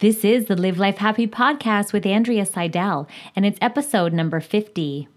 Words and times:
This 0.00 0.24
is 0.24 0.46
the 0.46 0.54
Live 0.54 0.78
Life 0.78 0.98
Happy 0.98 1.26
podcast 1.26 1.92
with 1.92 2.06
Andrea 2.06 2.46
Seidel, 2.46 3.08
and 3.34 3.44
it's 3.44 3.58
episode 3.60 4.12
number 4.12 4.38
50. 4.38 5.08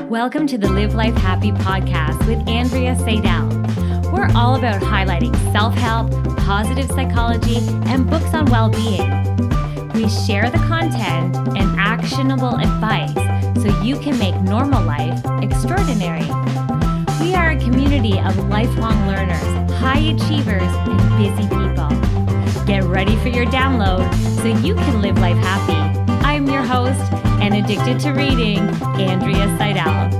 Welcome 0.00 0.48
to 0.48 0.58
the 0.58 0.68
Live 0.68 0.96
Life 0.96 1.14
Happy 1.14 1.52
podcast 1.52 2.18
with 2.26 2.48
Andrea 2.48 2.98
Seidel. 2.98 3.46
We're 4.12 4.28
all 4.34 4.56
about 4.56 4.82
highlighting 4.82 5.36
self 5.52 5.72
help, 5.74 6.10
positive 6.38 6.90
psychology, 6.90 7.58
and 7.86 8.10
books 8.10 8.34
on 8.34 8.46
well 8.46 8.70
being. 8.70 9.08
We 9.92 10.08
share 10.08 10.50
the 10.50 10.58
content 10.66 11.36
and 11.36 11.78
actionable 11.78 12.56
advice 12.56 13.14
so 13.62 13.82
you 13.82 14.00
can 14.00 14.18
make 14.18 14.34
normal 14.40 14.82
life 14.82 15.22
extraordinary. 15.44 16.28
Community 17.64 18.20
of 18.20 18.36
lifelong 18.50 19.06
learners, 19.06 19.72
high 19.72 19.98
achievers, 19.98 20.62
and 20.62 20.98
busy 21.16 21.48
people. 21.48 22.64
Get 22.66 22.84
ready 22.84 23.16
for 23.16 23.28
your 23.28 23.46
download 23.46 24.12
so 24.42 24.48
you 24.64 24.74
can 24.74 25.00
live 25.00 25.18
life 25.18 25.38
happy. 25.38 25.98
I'm 26.26 26.46
your 26.46 26.62
host 26.62 27.00
and 27.40 27.54
addicted 27.54 28.00
to 28.00 28.12
reading, 28.12 28.58
Andrea 29.00 29.56
Seidel. 29.56 30.10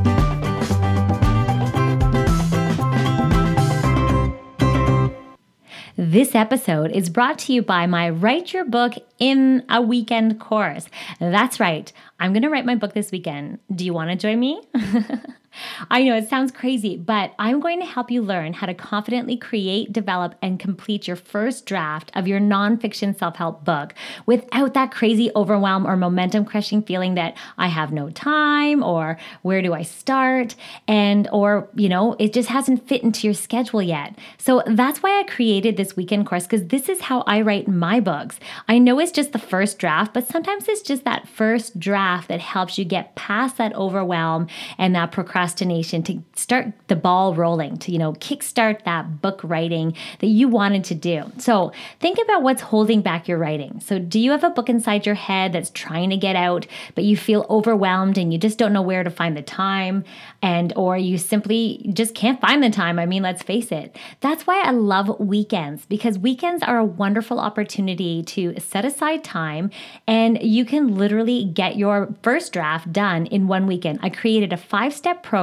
This 5.96 6.34
episode 6.34 6.92
is 6.92 7.10
brought 7.10 7.38
to 7.40 7.52
you 7.52 7.60
by 7.60 7.86
my 7.86 8.08
Write 8.08 8.52
Your 8.52 8.64
Book 8.64 8.94
in 9.18 9.64
a 9.68 9.82
Weekend 9.82 10.40
course. 10.40 10.86
That's 11.20 11.60
right, 11.60 11.92
I'm 12.18 12.32
going 12.32 12.42
to 12.42 12.48
write 12.48 12.64
my 12.64 12.74
book 12.74 12.94
this 12.94 13.12
weekend. 13.12 13.58
Do 13.74 13.84
you 13.84 13.92
want 13.92 14.10
to 14.10 14.16
join 14.16 14.40
me? 14.40 14.62
I 15.90 16.02
know 16.02 16.16
it 16.16 16.28
sounds 16.28 16.52
crazy, 16.52 16.96
but 16.96 17.32
I'm 17.38 17.60
going 17.60 17.80
to 17.80 17.86
help 17.86 18.10
you 18.10 18.22
learn 18.22 18.52
how 18.52 18.66
to 18.66 18.74
confidently 18.74 19.36
create, 19.36 19.92
develop, 19.92 20.34
and 20.42 20.58
complete 20.58 21.06
your 21.06 21.16
first 21.16 21.66
draft 21.66 22.10
of 22.14 22.26
your 22.26 22.40
nonfiction 22.40 23.16
self 23.18 23.36
help 23.36 23.64
book 23.64 23.94
without 24.26 24.74
that 24.74 24.90
crazy 24.90 25.30
overwhelm 25.36 25.86
or 25.86 25.96
momentum 25.96 26.44
crushing 26.44 26.82
feeling 26.82 27.14
that 27.14 27.36
I 27.58 27.68
have 27.68 27.92
no 27.92 28.10
time 28.10 28.82
or 28.82 29.18
where 29.42 29.62
do 29.62 29.72
I 29.74 29.82
start? 29.82 30.54
And, 30.88 31.28
or, 31.32 31.68
you 31.74 31.88
know, 31.88 32.16
it 32.18 32.32
just 32.32 32.48
hasn't 32.48 32.88
fit 32.88 33.02
into 33.02 33.26
your 33.26 33.34
schedule 33.34 33.82
yet. 33.82 34.16
So 34.38 34.62
that's 34.66 35.02
why 35.02 35.20
I 35.20 35.24
created 35.24 35.76
this 35.76 35.96
weekend 35.96 36.26
course 36.26 36.44
because 36.46 36.66
this 36.68 36.88
is 36.88 37.02
how 37.02 37.22
I 37.22 37.40
write 37.40 37.68
my 37.68 38.00
books. 38.00 38.38
I 38.68 38.78
know 38.78 38.98
it's 38.98 39.12
just 39.12 39.32
the 39.32 39.38
first 39.38 39.78
draft, 39.78 40.14
but 40.14 40.26
sometimes 40.26 40.68
it's 40.68 40.82
just 40.82 41.04
that 41.04 41.28
first 41.28 41.78
draft 41.78 42.28
that 42.28 42.40
helps 42.40 42.78
you 42.78 42.84
get 42.84 43.14
past 43.14 43.56
that 43.58 43.74
overwhelm 43.74 44.48
and 44.78 44.94
that 44.94 45.12
procrastination 45.12 45.43
procrastination 45.44 46.02
to 46.02 46.22
start 46.34 46.72
the 46.88 46.96
ball 46.96 47.34
rolling, 47.34 47.76
to, 47.76 47.92
you 47.92 47.98
know, 47.98 48.14
kickstart 48.14 48.82
that 48.84 49.20
book 49.20 49.40
writing 49.44 49.94
that 50.20 50.28
you 50.28 50.48
wanted 50.48 50.82
to 50.82 50.94
do. 50.94 51.22
So 51.36 51.70
think 52.00 52.18
about 52.18 52.42
what's 52.42 52.62
holding 52.62 53.02
back 53.02 53.28
your 53.28 53.36
writing. 53.36 53.80
So 53.80 53.98
do 53.98 54.18
you 54.18 54.30
have 54.30 54.42
a 54.42 54.48
book 54.48 54.70
inside 54.70 55.04
your 55.04 55.14
head 55.14 55.52
that's 55.52 55.68
trying 55.70 56.08
to 56.10 56.16
get 56.16 56.34
out, 56.34 56.66
but 56.94 57.04
you 57.04 57.14
feel 57.14 57.44
overwhelmed 57.50 58.16
and 58.16 58.32
you 58.32 58.38
just 58.38 58.56
don't 58.56 58.72
know 58.72 58.80
where 58.80 59.04
to 59.04 59.10
find 59.10 59.36
the 59.36 59.42
time 59.42 60.04
and 60.40 60.72
or 60.76 60.96
you 60.96 61.18
simply 61.18 61.90
just 61.92 62.14
can't 62.14 62.40
find 62.40 62.62
the 62.62 62.70
time. 62.70 62.98
I 62.98 63.04
mean, 63.04 63.22
let's 63.22 63.42
face 63.42 63.70
it. 63.70 63.98
That's 64.20 64.46
why 64.46 64.62
I 64.64 64.70
love 64.70 65.20
weekends 65.20 65.84
because 65.84 66.18
weekends 66.18 66.62
are 66.62 66.78
a 66.78 66.84
wonderful 66.84 67.38
opportunity 67.38 68.22
to 68.22 68.58
set 68.58 68.86
aside 68.86 69.22
time 69.22 69.70
and 70.06 70.42
you 70.42 70.64
can 70.64 70.96
literally 70.96 71.44
get 71.44 71.76
your 71.76 72.14
first 72.22 72.54
draft 72.54 72.90
done 72.92 73.26
in 73.26 73.46
one 73.46 73.66
weekend. 73.66 73.98
I 74.02 74.08
created 74.08 74.50
a 74.50 74.56
five-step 74.56 75.22
program 75.22 75.33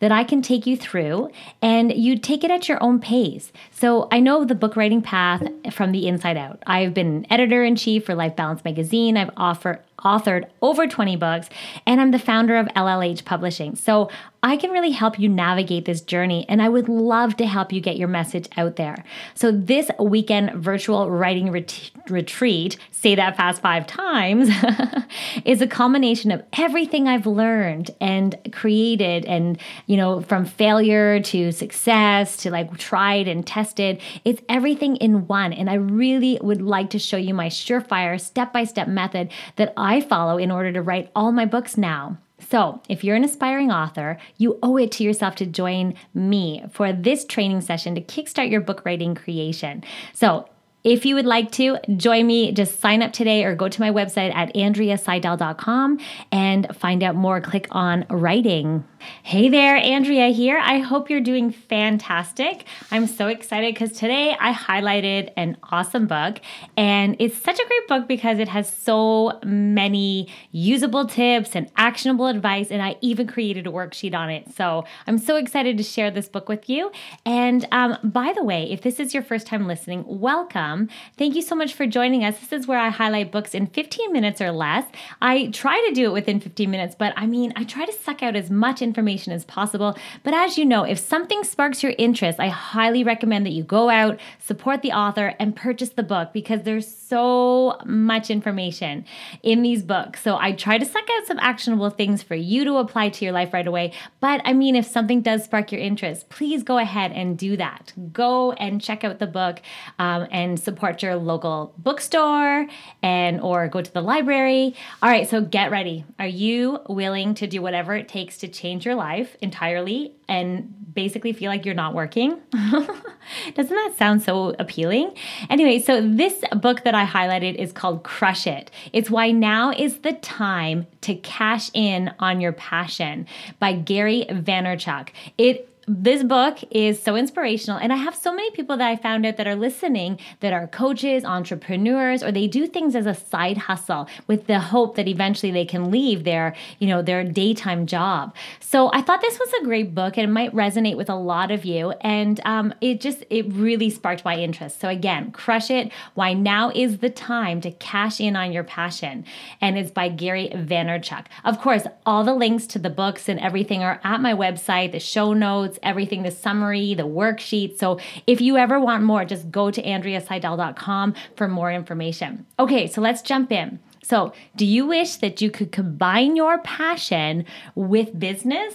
that 0.00 0.12
I 0.12 0.24
can 0.24 0.42
take 0.42 0.66
you 0.66 0.76
through 0.76 1.30
and 1.62 1.92
you 1.92 2.18
take 2.18 2.44
it 2.44 2.50
at 2.50 2.68
your 2.68 2.82
own 2.82 3.00
pace. 3.00 3.52
So 3.70 4.08
I 4.10 4.20
know 4.20 4.44
the 4.44 4.54
book 4.54 4.76
writing 4.76 5.02
path 5.02 5.42
from 5.72 5.92
the 5.92 6.06
inside 6.06 6.36
out. 6.36 6.62
I've 6.66 6.94
been 6.94 7.26
editor 7.30 7.64
in 7.64 7.76
chief 7.76 8.06
for 8.06 8.14
Life 8.14 8.36
Balance 8.36 8.64
magazine. 8.64 9.16
I've 9.16 9.30
offered 9.36 9.80
authored 9.98 10.48
over 10.62 10.86
20 10.86 11.16
books, 11.16 11.48
and 11.86 12.00
I'm 12.00 12.10
the 12.10 12.18
founder 12.18 12.56
of 12.56 12.66
LLH 12.68 13.24
Publishing. 13.24 13.76
So 13.76 14.10
I 14.44 14.58
can 14.58 14.72
really 14.72 14.90
help 14.90 15.18
you 15.18 15.30
navigate 15.30 15.86
this 15.86 16.02
journey, 16.02 16.44
and 16.50 16.60
I 16.60 16.68
would 16.68 16.86
love 16.86 17.34
to 17.38 17.46
help 17.46 17.72
you 17.72 17.80
get 17.80 17.96
your 17.96 18.08
message 18.08 18.46
out 18.58 18.76
there. 18.76 19.02
So, 19.34 19.50
this 19.50 19.90
weekend 19.98 20.62
virtual 20.62 21.10
writing 21.10 21.50
ret- 21.50 21.90
retreat, 22.10 22.76
say 22.90 23.14
that 23.14 23.38
fast 23.38 23.62
five 23.62 23.86
times, 23.86 24.50
is 25.46 25.62
a 25.62 25.66
combination 25.66 26.30
of 26.30 26.42
everything 26.58 27.08
I've 27.08 27.26
learned 27.26 27.90
and 28.02 28.36
created, 28.52 29.24
and 29.24 29.58
you 29.86 29.96
know, 29.96 30.20
from 30.20 30.44
failure 30.44 31.20
to 31.20 31.50
success 31.50 32.36
to 32.38 32.50
like 32.50 32.76
tried 32.76 33.28
and 33.28 33.46
tested. 33.46 34.02
It's 34.26 34.42
everything 34.50 34.96
in 34.96 35.26
one, 35.26 35.54
and 35.54 35.70
I 35.70 35.76
really 35.76 36.38
would 36.42 36.60
like 36.60 36.90
to 36.90 36.98
show 36.98 37.16
you 37.16 37.32
my 37.32 37.48
surefire 37.48 38.20
step 38.20 38.52
by 38.52 38.64
step 38.64 38.88
method 38.88 39.32
that 39.56 39.72
I 39.78 39.93
follow 40.00 40.38
in 40.38 40.50
order 40.50 40.72
to 40.72 40.82
write 40.82 41.10
all 41.14 41.32
my 41.32 41.46
books 41.46 41.76
now. 41.76 42.18
So, 42.40 42.82
if 42.88 43.04
you're 43.04 43.16
an 43.16 43.24
aspiring 43.24 43.70
author, 43.70 44.18
you 44.36 44.58
owe 44.62 44.76
it 44.76 44.92
to 44.92 45.04
yourself 45.04 45.34
to 45.36 45.46
join 45.46 45.94
me 46.12 46.64
for 46.70 46.92
this 46.92 47.24
training 47.24 47.60
session 47.60 47.94
to 47.94 48.00
kickstart 48.00 48.50
your 48.50 48.60
book 48.60 48.84
writing 48.84 49.14
creation. 49.14 49.84
So, 50.12 50.48
if 50.84 51.06
you 51.06 51.14
would 51.14 51.24
like 51.24 51.50
to 51.52 51.78
join 51.96 52.26
me, 52.26 52.52
just 52.52 52.78
sign 52.78 53.02
up 53.02 53.14
today 53.14 53.44
or 53.44 53.54
go 53.54 53.70
to 53.70 53.80
my 53.80 53.90
website 53.90 54.34
at 54.34 54.54
andreaseidel.com 54.54 55.98
and 56.30 56.76
find 56.76 57.02
out 57.02 57.14
more. 57.14 57.40
Click 57.40 57.66
on 57.70 58.04
writing. 58.10 58.84
Hey 59.22 59.48
there, 59.48 59.76
Andrea 59.76 60.28
here. 60.28 60.58
I 60.58 60.78
hope 60.78 61.10
you're 61.10 61.20
doing 61.20 61.50
fantastic. 61.50 62.64
I'm 62.90 63.06
so 63.06 63.28
excited 63.28 63.74
because 63.74 63.92
today 63.92 64.36
I 64.38 64.52
highlighted 64.52 65.32
an 65.36 65.56
awesome 65.70 66.06
book, 66.06 66.40
and 66.76 67.16
it's 67.18 67.36
such 67.36 67.58
a 67.58 67.66
great 67.66 67.88
book 67.88 68.08
because 68.08 68.38
it 68.38 68.48
has 68.48 68.70
so 68.72 69.38
many 69.44 70.28
usable 70.52 71.06
tips 71.06 71.54
and 71.54 71.70
actionable 71.76 72.26
advice, 72.26 72.70
and 72.70 72.82
I 72.82 72.96
even 73.00 73.26
created 73.26 73.66
a 73.66 73.70
worksheet 73.70 74.14
on 74.14 74.30
it. 74.30 74.54
So 74.54 74.84
I'm 75.06 75.18
so 75.18 75.36
excited 75.36 75.76
to 75.76 75.82
share 75.82 76.10
this 76.10 76.28
book 76.28 76.48
with 76.48 76.68
you. 76.68 76.90
And 77.26 77.66
um, 77.72 77.98
by 78.02 78.32
the 78.34 78.42
way, 78.42 78.70
if 78.70 78.82
this 78.82 79.00
is 79.00 79.14
your 79.14 79.22
first 79.22 79.46
time 79.46 79.66
listening, 79.66 80.04
welcome. 80.06 80.88
Thank 81.16 81.34
you 81.34 81.42
so 81.42 81.54
much 81.54 81.74
for 81.74 81.86
joining 81.86 82.24
us. 82.24 82.38
This 82.38 82.52
is 82.52 82.66
where 82.66 82.78
I 82.78 82.88
highlight 82.88 83.32
books 83.32 83.54
in 83.54 83.66
15 83.66 84.12
minutes 84.12 84.40
or 84.40 84.50
less. 84.50 84.84
I 85.20 85.48
try 85.48 85.84
to 85.88 85.94
do 85.94 86.06
it 86.06 86.12
within 86.12 86.40
15 86.40 86.70
minutes, 86.70 86.94
but 86.98 87.12
I 87.16 87.26
mean, 87.26 87.52
I 87.56 87.64
try 87.64 87.84
to 87.84 87.92
suck 87.92 88.22
out 88.22 88.36
as 88.36 88.50
much 88.50 88.80
information 88.80 88.93
information 88.94 89.32
as 89.32 89.44
possible. 89.44 89.96
But 90.22 90.34
as 90.34 90.56
you 90.56 90.64
know, 90.64 90.84
if 90.84 91.00
something 91.00 91.42
sparks 91.42 91.82
your 91.82 91.94
interest, 91.98 92.38
I 92.38 92.48
highly 92.48 93.02
recommend 93.02 93.44
that 93.44 93.50
you 93.50 93.64
go 93.64 93.90
out, 93.90 94.20
support 94.38 94.82
the 94.82 94.92
author, 94.92 95.34
and 95.40 95.56
purchase 95.56 95.90
the 95.90 96.04
book 96.04 96.32
because 96.32 96.62
there's 96.62 96.86
so 96.86 97.76
much 97.84 98.30
information 98.30 99.04
in 99.42 99.62
these 99.62 99.82
books. 99.82 100.22
So 100.22 100.36
I 100.36 100.52
try 100.52 100.78
to 100.78 100.84
suck 100.84 101.08
out 101.10 101.26
some 101.26 101.40
actionable 101.40 101.90
things 101.90 102.22
for 102.22 102.36
you 102.36 102.64
to 102.64 102.76
apply 102.76 103.08
to 103.08 103.24
your 103.24 103.34
life 103.34 103.52
right 103.52 103.66
away. 103.66 103.92
But 104.20 104.40
I 104.44 104.52
mean, 104.52 104.76
if 104.76 104.86
something 104.86 105.20
does 105.22 105.42
spark 105.42 105.72
your 105.72 105.80
interest, 105.80 106.28
please 106.28 106.62
go 106.62 106.78
ahead 106.78 107.10
and 107.10 107.36
do 107.36 107.56
that. 107.56 107.92
Go 108.12 108.52
and 108.52 108.80
check 108.80 109.02
out 109.02 109.18
the 109.18 109.26
book 109.26 109.60
um, 109.98 110.28
and 110.30 110.58
support 110.60 111.02
your 111.02 111.16
local 111.16 111.74
bookstore 111.78 112.66
and 113.02 113.40
or 113.40 113.66
go 113.66 113.82
to 113.82 113.92
the 113.92 114.00
library. 114.00 114.76
All 115.02 115.10
right, 115.10 115.28
so 115.28 115.40
get 115.40 115.72
ready. 115.72 116.04
Are 116.20 116.26
you 116.26 116.78
willing 116.88 117.34
to 117.34 117.46
do 117.46 117.60
whatever 117.60 117.94
it 117.96 118.08
takes 118.08 118.38
to 118.38 118.48
change 118.48 118.83
your 118.84 118.94
life 118.94 119.36
entirely 119.40 120.14
and 120.28 120.72
basically 120.94 121.32
feel 121.32 121.50
like 121.50 121.64
you're 121.64 121.74
not 121.74 121.94
working. 121.94 122.40
Doesn't 122.52 123.74
that 123.74 123.94
sound 123.96 124.22
so 124.22 124.54
appealing? 124.58 125.14
Anyway, 125.50 125.80
so 125.80 126.00
this 126.00 126.42
book 126.56 126.84
that 126.84 126.94
I 126.94 127.04
highlighted 127.04 127.56
is 127.56 127.72
called 127.72 128.04
Crush 128.04 128.46
It. 128.46 128.70
It's 128.92 129.10
Why 129.10 129.30
Now 129.30 129.72
is 129.72 129.98
the 129.98 130.12
Time 130.12 130.86
to 131.02 131.14
Cash 131.16 131.70
In 131.74 132.12
on 132.18 132.40
Your 132.40 132.52
Passion 132.52 133.26
by 133.58 133.72
Gary 133.72 134.26
Vaynerchuk. 134.28 135.08
It 135.36 135.73
this 135.86 136.22
book 136.22 136.58
is 136.70 137.02
so 137.02 137.16
inspirational 137.16 137.78
and 137.78 137.92
i 137.92 137.96
have 137.96 138.14
so 138.14 138.32
many 138.32 138.50
people 138.52 138.76
that 138.76 138.88
i 138.88 138.96
found 138.96 139.26
out 139.26 139.36
that 139.36 139.46
are 139.46 139.56
listening 139.56 140.18
that 140.40 140.52
are 140.52 140.66
coaches 140.66 141.24
entrepreneurs 141.24 142.22
or 142.22 142.32
they 142.32 142.46
do 142.46 142.66
things 142.66 142.94
as 142.94 143.06
a 143.06 143.14
side 143.14 143.58
hustle 143.58 144.08
with 144.26 144.46
the 144.46 144.58
hope 144.58 144.96
that 144.96 145.08
eventually 145.08 145.52
they 145.52 145.64
can 145.64 145.90
leave 145.90 146.24
their 146.24 146.54
you 146.78 146.86
know 146.86 147.02
their 147.02 147.24
daytime 147.24 147.86
job. 147.86 148.34
So 148.60 148.90
i 148.92 149.00
thought 149.02 149.20
this 149.20 149.38
was 149.38 149.52
a 149.60 149.64
great 149.64 149.94
book 149.94 150.16
and 150.16 150.24
it 150.24 150.32
might 150.32 150.54
resonate 150.54 150.96
with 150.96 151.10
a 151.10 151.14
lot 151.14 151.50
of 151.50 151.64
you 151.64 151.90
and 152.00 152.40
um, 152.44 152.74
it 152.80 153.00
just 153.00 153.24
it 153.30 153.46
really 153.52 153.90
sparked 153.90 154.24
my 154.24 154.36
interest. 154.36 154.80
So 154.80 154.88
again 154.88 155.32
crush 155.32 155.70
it 155.70 155.92
why 156.14 156.32
now 156.32 156.70
is 156.74 156.98
the 156.98 157.10
time 157.10 157.60
to 157.62 157.70
cash 157.70 158.20
in 158.20 158.36
on 158.36 158.52
your 158.52 158.64
passion 158.64 159.24
and 159.60 159.78
it's 159.78 159.90
by 159.90 160.08
gary 160.08 160.50
vaynerchuk. 160.54 161.26
Of 161.44 161.60
course 161.60 161.86
all 162.06 162.24
the 162.24 162.34
links 162.34 162.66
to 162.68 162.78
the 162.78 162.90
books 162.90 163.28
and 163.28 163.38
everything 163.40 163.82
are 163.82 164.00
at 164.04 164.20
my 164.20 164.34
website 164.34 164.92
the 164.92 165.00
show 165.00 165.32
notes 165.32 165.73
notes, 165.74 165.78
everything, 165.82 166.22
the 166.22 166.30
summary, 166.30 166.94
the 166.94 167.04
worksheet. 167.04 167.78
So 167.78 167.98
if 168.26 168.40
you 168.40 168.56
ever 168.56 168.80
want 168.80 169.04
more, 169.04 169.24
just 169.24 169.50
go 169.50 169.70
to 169.70 169.82
andreaseidel.com 169.82 171.14
for 171.36 171.48
more 171.48 171.72
information. 171.72 172.46
Okay, 172.58 172.86
so 172.86 173.00
let's 173.00 173.22
jump 173.22 173.52
in. 173.52 173.78
So, 174.02 174.34
do 174.54 174.66
you 174.66 174.86
wish 174.86 175.16
that 175.16 175.40
you 175.40 175.50
could 175.50 175.72
combine 175.72 176.36
your 176.36 176.58
passion 176.58 177.44
with 177.74 178.18
business? 178.18 178.74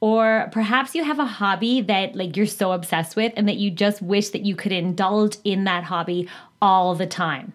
or 0.00 0.50
perhaps 0.52 0.94
you 0.94 1.02
have 1.02 1.18
a 1.18 1.24
hobby 1.24 1.80
that 1.80 2.14
like 2.14 2.36
you're 2.36 2.44
so 2.44 2.72
obsessed 2.72 3.16
with 3.16 3.32
and 3.34 3.48
that 3.48 3.56
you 3.56 3.70
just 3.70 4.02
wish 4.02 4.28
that 4.28 4.42
you 4.42 4.54
could 4.54 4.70
indulge 4.70 5.38
in 5.42 5.64
that 5.64 5.84
hobby 5.84 6.28
all 6.60 6.94
the 6.94 7.06
time. 7.06 7.54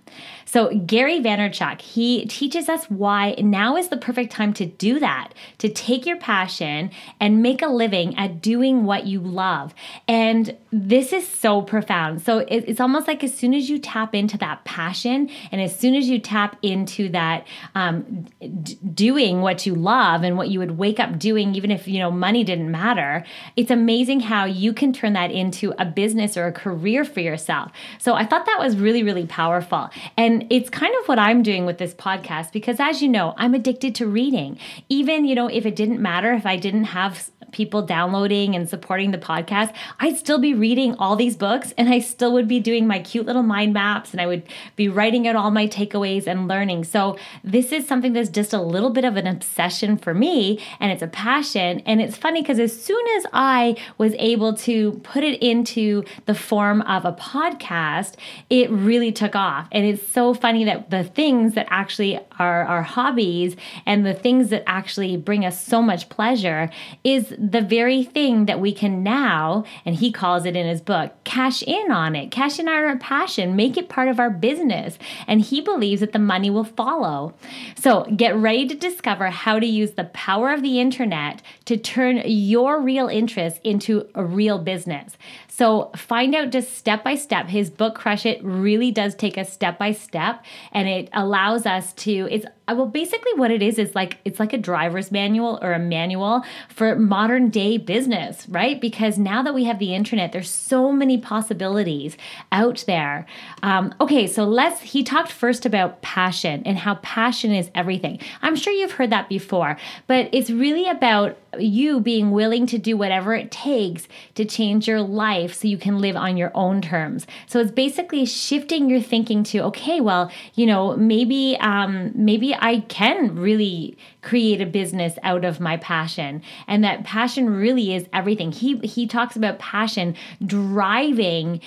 So, 0.52 0.68
Gary 0.86 1.22
Vaynerchuk, 1.22 1.80
he 1.80 2.26
teaches 2.26 2.68
us 2.68 2.84
why 2.90 3.36
now 3.38 3.78
is 3.78 3.88
the 3.88 3.96
perfect 3.96 4.34
time 4.34 4.52
to 4.56 4.66
do 4.66 5.00
that, 5.00 5.30
to 5.60 5.70
take 5.70 6.06
your 6.06 6.18
passion 6.18 6.92
and 7.22 7.42
make 7.42 7.62
a 7.62 7.68
living 7.68 8.18
at 8.18 8.42
doing 8.42 8.84
what 8.84 9.08
you 9.08 9.22
love. 9.22 9.74
And 10.10 10.58
this 10.74 11.14
is 11.14 11.26
so 11.26 11.62
profound. 11.62 12.22
So, 12.22 12.40
it's 12.40 12.82
almost 12.82 13.08
like 13.08 13.24
as 13.24 13.34
soon 13.34 13.54
as 13.54 13.70
you 13.70 13.80
tap 13.80 14.14
into 14.14 14.38
that 14.40 14.66
passion 14.66 15.30
and 15.54 15.62
as 15.62 15.80
soon 15.80 15.96
as 15.96 16.10
you 16.10 16.20
tap 16.20 16.58
into 16.62 17.08
that 17.10 17.48
um, 17.74 18.28
d- 18.42 18.78
doing 18.94 19.40
what 19.40 19.66
you 19.66 19.74
love 19.74 20.24
and 20.24 20.36
what 20.36 20.50
you 20.50 20.60
would 20.60 20.78
wake 20.78 21.00
up 21.00 21.18
doing, 21.18 21.56
even 21.56 21.72
if, 21.72 21.88
you 21.88 22.00
know, 22.00 22.12
money 22.12 22.44
didn't 22.44 22.70
matter, 22.70 23.24
it's 23.56 23.72
amazing 23.72 24.20
how 24.20 24.44
you 24.44 24.74
can 24.74 24.92
turn 24.92 25.14
that 25.14 25.32
into 25.32 25.74
a 25.80 25.86
business 25.86 26.36
or 26.36 26.48
a 26.48 26.52
career 26.52 27.06
for 27.06 27.22
yourself. 27.22 27.72
So, 28.00 28.16
I 28.16 28.26
thought 28.26 28.46
that 28.48 28.60
was 28.60 28.76
really, 28.76 29.02
really 29.02 29.28
powerful. 29.28 29.90
And 30.18 30.41
it's 30.50 30.70
kind 30.70 30.94
of 31.02 31.08
what 31.08 31.20
I'm 31.20 31.44
doing 31.44 31.66
with 31.66 31.78
this 31.78 31.94
podcast 31.94 32.52
because 32.52 32.80
as 32.80 33.02
you 33.02 33.10
know, 33.10 33.34
I'm 33.38 33.54
addicted 33.54 33.96
to 33.96 34.08
reading. 34.08 34.58
Even, 34.90 35.26
you 35.26 35.36
know, 35.36 35.48
if 35.48 35.66
it 35.66 35.76
didn't 35.76 36.02
matter 36.02 36.34
if 36.34 36.46
I 36.46 36.58
didn't 36.58 36.86
have 36.86 37.30
people 37.52 37.82
downloading 37.82 38.56
and 38.56 38.70
supporting 38.70 39.12
the 39.12 39.18
podcast, 39.18 39.74
I'd 40.00 40.18
still 40.18 40.40
be 40.40 40.54
reading 40.54 40.96
all 40.96 41.16
these 41.16 41.36
books 41.36 41.74
and 41.78 41.90
I 41.90 42.00
still 42.00 42.34
would 42.34 42.48
be 42.48 42.60
doing 42.60 42.88
my 42.88 43.00
cute 43.00 43.26
little 43.26 43.44
mind 43.44 43.74
maps 43.74 44.12
and 44.12 44.22
I 44.22 44.28
would 44.28 44.44
be 44.76 44.88
writing 44.88 45.28
out 45.28 45.36
all 45.36 45.52
my 45.52 45.68
takeaways 45.68 46.28
and 46.28 46.48
learning. 46.48 46.86
So, 46.86 47.18
this 47.44 47.72
is 47.72 47.88
something 47.88 48.14
that's 48.14 48.30
just 48.30 48.54
a 48.54 48.62
little 48.62 48.90
bit 48.90 49.06
of 49.06 49.18
an 49.18 49.28
obsession 49.28 49.98
for 49.98 50.14
me 50.14 50.60
and 50.80 50.92
it's 50.92 51.02
a 51.02 51.08
passion. 51.08 51.82
And 51.86 52.02
it's 52.02 52.18
funny 52.18 52.42
because 52.42 52.60
as 52.60 52.80
soon 52.80 53.06
as 53.18 53.26
I 53.34 53.76
was 53.98 54.14
able 54.18 54.54
to 54.58 54.94
put 55.04 55.24
it 55.24 55.42
into 55.42 56.04
the 56.26 56.36
form 56.36 56.82
of 56.84 57.06
a 57.06 57.14
podcast, 57.14 58.16
it 58.50 58.70
really 58.70 59.12
took 59.12 59.36
off. 59.36 59.68
And 59.72 59.86
it's 59.86 60.08
so 60.08 60.31
funny 60.34 60.64
that 60.66 60.90
the 60.90 61.04
things 61.04 61.54
that 61.54 61.68
actually 61.70 62.20
are 62.40 62.64
our 62.64 62.82
hobbies 62.82 63.56
and 63.86 64.06
the 64.06 64.14
things 64.14 64.50
that 64.50 64.64
actually 64.66 65.18
bring 65.18 65.46
us 65.46 65.62
so 65.62 65.82
much 65.82 66.10
pleasure 66.10 66.70
is 67.04 67.34
the 67.38 67.62
very 67.62 68.04
thing 68.04 68.46
that 68.46 68.60
we 68.60 68.74
can 68.74 69.04
now, 69.04 69.64
and 69.86 69.96
he 69.96 70.12
calls 70.12 70.46
it 70.46 70.56
in 70.56 70.66
his 70.68 70.82
book, 70.82 71.12
cash 71.24 71.62
in 71.64 71.92
on 71.92 72.16
it, 72.16 72.32
cash 72.32 72.60
in 72.60 72.68
on 72.68 72.84
our 72.84 72.98
passion, 72.98 73.56
make 73.56 73.78
it 73.78 73.90
part 73.90 74.08
of 74.08 74.20
our 74.20 74.30
business. 74.30 74.98
And 75.28 75.42
he 75.42 75.62
believes 75.62 76.02
that 76.02 76.14
the 76.14 76.20
money 76.20 76.50
will 76.50 76.64
follow. 76.64 77.34
So 77.76 78.04
get 78.06 78.36
ready 78.36 78.68
to 78.68 78.76
discover 78.76 79.30
how 79.30 79.60
to 79.60 79.66
use 79.66 79.92
the 79.92 80.06
power 80.06 80.52
of 80.52 80.62
the 80.62 80.80
internet 80.80 81.42
to 81.66 81.78
turn 81.78 82.22
your 82.26 82.82
real 82.82 83.08
interest 83.08 83.60
into 83.64 84.08
a 84.16 84.24
real 84.24 84.60
business. 84.60 85.18
So 85.54 85.92
find 85.98 86.34
out 86.34 86.52
just 86.52 86.78
step 86.78 87.04
by 87.04 87.16
step. 87.16 87.48
His 87.48 87.70
book 87.70 87.94
Crush 87.94 88.26
It 88.26 88.42
really 88.42 88.90
does 88.90 89.16
take 89.16 89.38
us 89.38 89.52
step 89.52 89.78
by 89.78 89.92
step 89.92 90.46
and 90.72 90.88
it 90.88 91.10
allows 91.12 91.66
us 91.66 91.92
to 91.94 92.30
it's 92.32 92.46
well 92.74 92.86
basically 92.86 93.34
what 93.36 93.52
it 93.52 93.62
is 93.62 93.78
is 93.78 93.96
like 93.96 94.18
it's 94.26 94.40
like 94.40 94.54
a 94.54 94.58
driver's 94.58 95.12
manual 95.12 95.60
or 95.62 95.74
a 95.74 95.80
manual 95.80 96.44
for 96.70 96.96
modern 96.96 97.50
day 97.50 97.78
business, 97.78 98.48
right? 98.50 98.80
Because 98.80 99.18
now 99.18 99.42
that 99.44 99.54
we 99.54 99.66
have 99.66 99.80
the 99.80 99.94
internet, 99.94 100.32
there's 100.32 100.50
so 100.50 100.92
many 100.92 101.18
possibilities 101.18 102.18
out 102.52 102.84
there. 102.88 103.26
Um, 103.64 103.94
okay, 104.00 104.28
so 104.28 104.44
let's 104.44 104.82
he 104.82 105.04
talked 105.04 105.32
first 105.32 105.66
about 105.66 106.02
passion 106.02 106.64
and 106.66 106.78
how 106.78 106.96
passion 106.96 107.52
is 107.52 107.70
everything. 107.76 108.20
I'm 108.42 108.56
sure 108.56 108.74
you've 108.74 108.94
heard 108.94 109.12
that 109.12 109.30
before, 109.30 109.78
but 110.08 110.30
it's 110.32 110.50
really 110.50 110.88
about 110.88 111.38
you 111.60 112.00
being 112.00 112.32
willing 112.32 112.66
to 112.66 112.78
do 112.78 112.96
whatever 112.96 113.34
it 113.34 113.52
takes 113.52 114.08
to 114.36 114.46
change 114.46 114.88
your 114.88 115.02
life 115.02 115.54
so 115.54 115.68
you 115.68 115.78
can 115.78 116.00
live 116.00 116.16
on 116.16 116.38
your 116.38 116.52
own 116.56 116.82
terms. 116.82 117.28
So 117.48 117.60
it's 117.60 117.72
basically 117.72 118.26
shifting 118.26 118.90
your 118.90 119.02
thinking 119.02 119.44
to 119.46 119.60
okay, 119.64 120.02
well, 120.02 120.32
you 120.56 120.66
know, 120.66 120.96
maybe 120.96 121.58
um, 121.60 122.12
maybe 122.16 122.54
I 122.62 122.82
can 122.82 123.36
really 123.36 123.98
create 124.22 124.62
a 124.62 124.66
business 124.66 125.18
out 125.24 125.44
of 125.44 125.60
my 125.60 125.78
passion, 125.78 126.44
and 126.68 126.84
that 126.84 127.04
passion 127.04 127.50
really 127.50 127.94
is 127.94 128.08
everything. 128.14 128.52
He 128.52 128.78
he 128.78 129.08
talks 129.08 129.36
about 129.36 129.60
passion 129.60 130.16
driving 130.46 131.62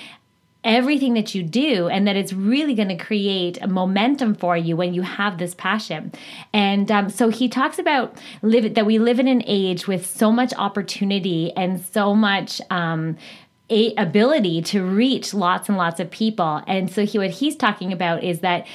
everything 0.65 1.13
that 1.15 1.35
you 1.35 1.43
do 1.43 1.89
and 1.89 2.07
that 2.07 2.17
it's 2.17 2.33
really 2.33 2.75
going 2.75 2.89
to 2.89 2.97
create 2.97 3.59
a 3.61 3.69
momentum 3.69 4.35
for 4.35 4.57
you 4.57 4.75
when 4.77 4.95
you 4.95 5.03
have 5.03 5.37
this 5.37 5.55
passion 5.55 6.11
and 6.55 6.91
um, 6.91 7.11
so 7.11 7.29
he 7.29 7.49
talks 7.51 7.79
about 7.79 8.17
live 8.41 8.75
that 8.75 8.87
we 8.87 8.99
live 8.99 9.21
in 9.21 9.29
an 9.29 9.43
age 9.47 9.87
with 9.87 10.07
so 10.07 10.33
much 10.33 10.55
opportunity 10.55 11.53
and 11.55 11.79
so 11.85 12.15
much 12.15 12.63
um, 12.71 13.15
a 13.75 13.93
ability 13.97 14.63
to 14.63 14.85
reach 14.85 15.35
lots 15.35 15.69
and 15.69 15.77
lots 15.77 15.99
of 15.99 16.09
people. 16.09 16.63
And 16.69 16.91
so 16.91 17.05
he 17.05 17.19
what 17.19 17.31
he's 17.31 17.57
talking 17.57 17.93
about 17.93 18.23
is 18.23 18.41
that 18.41 18.67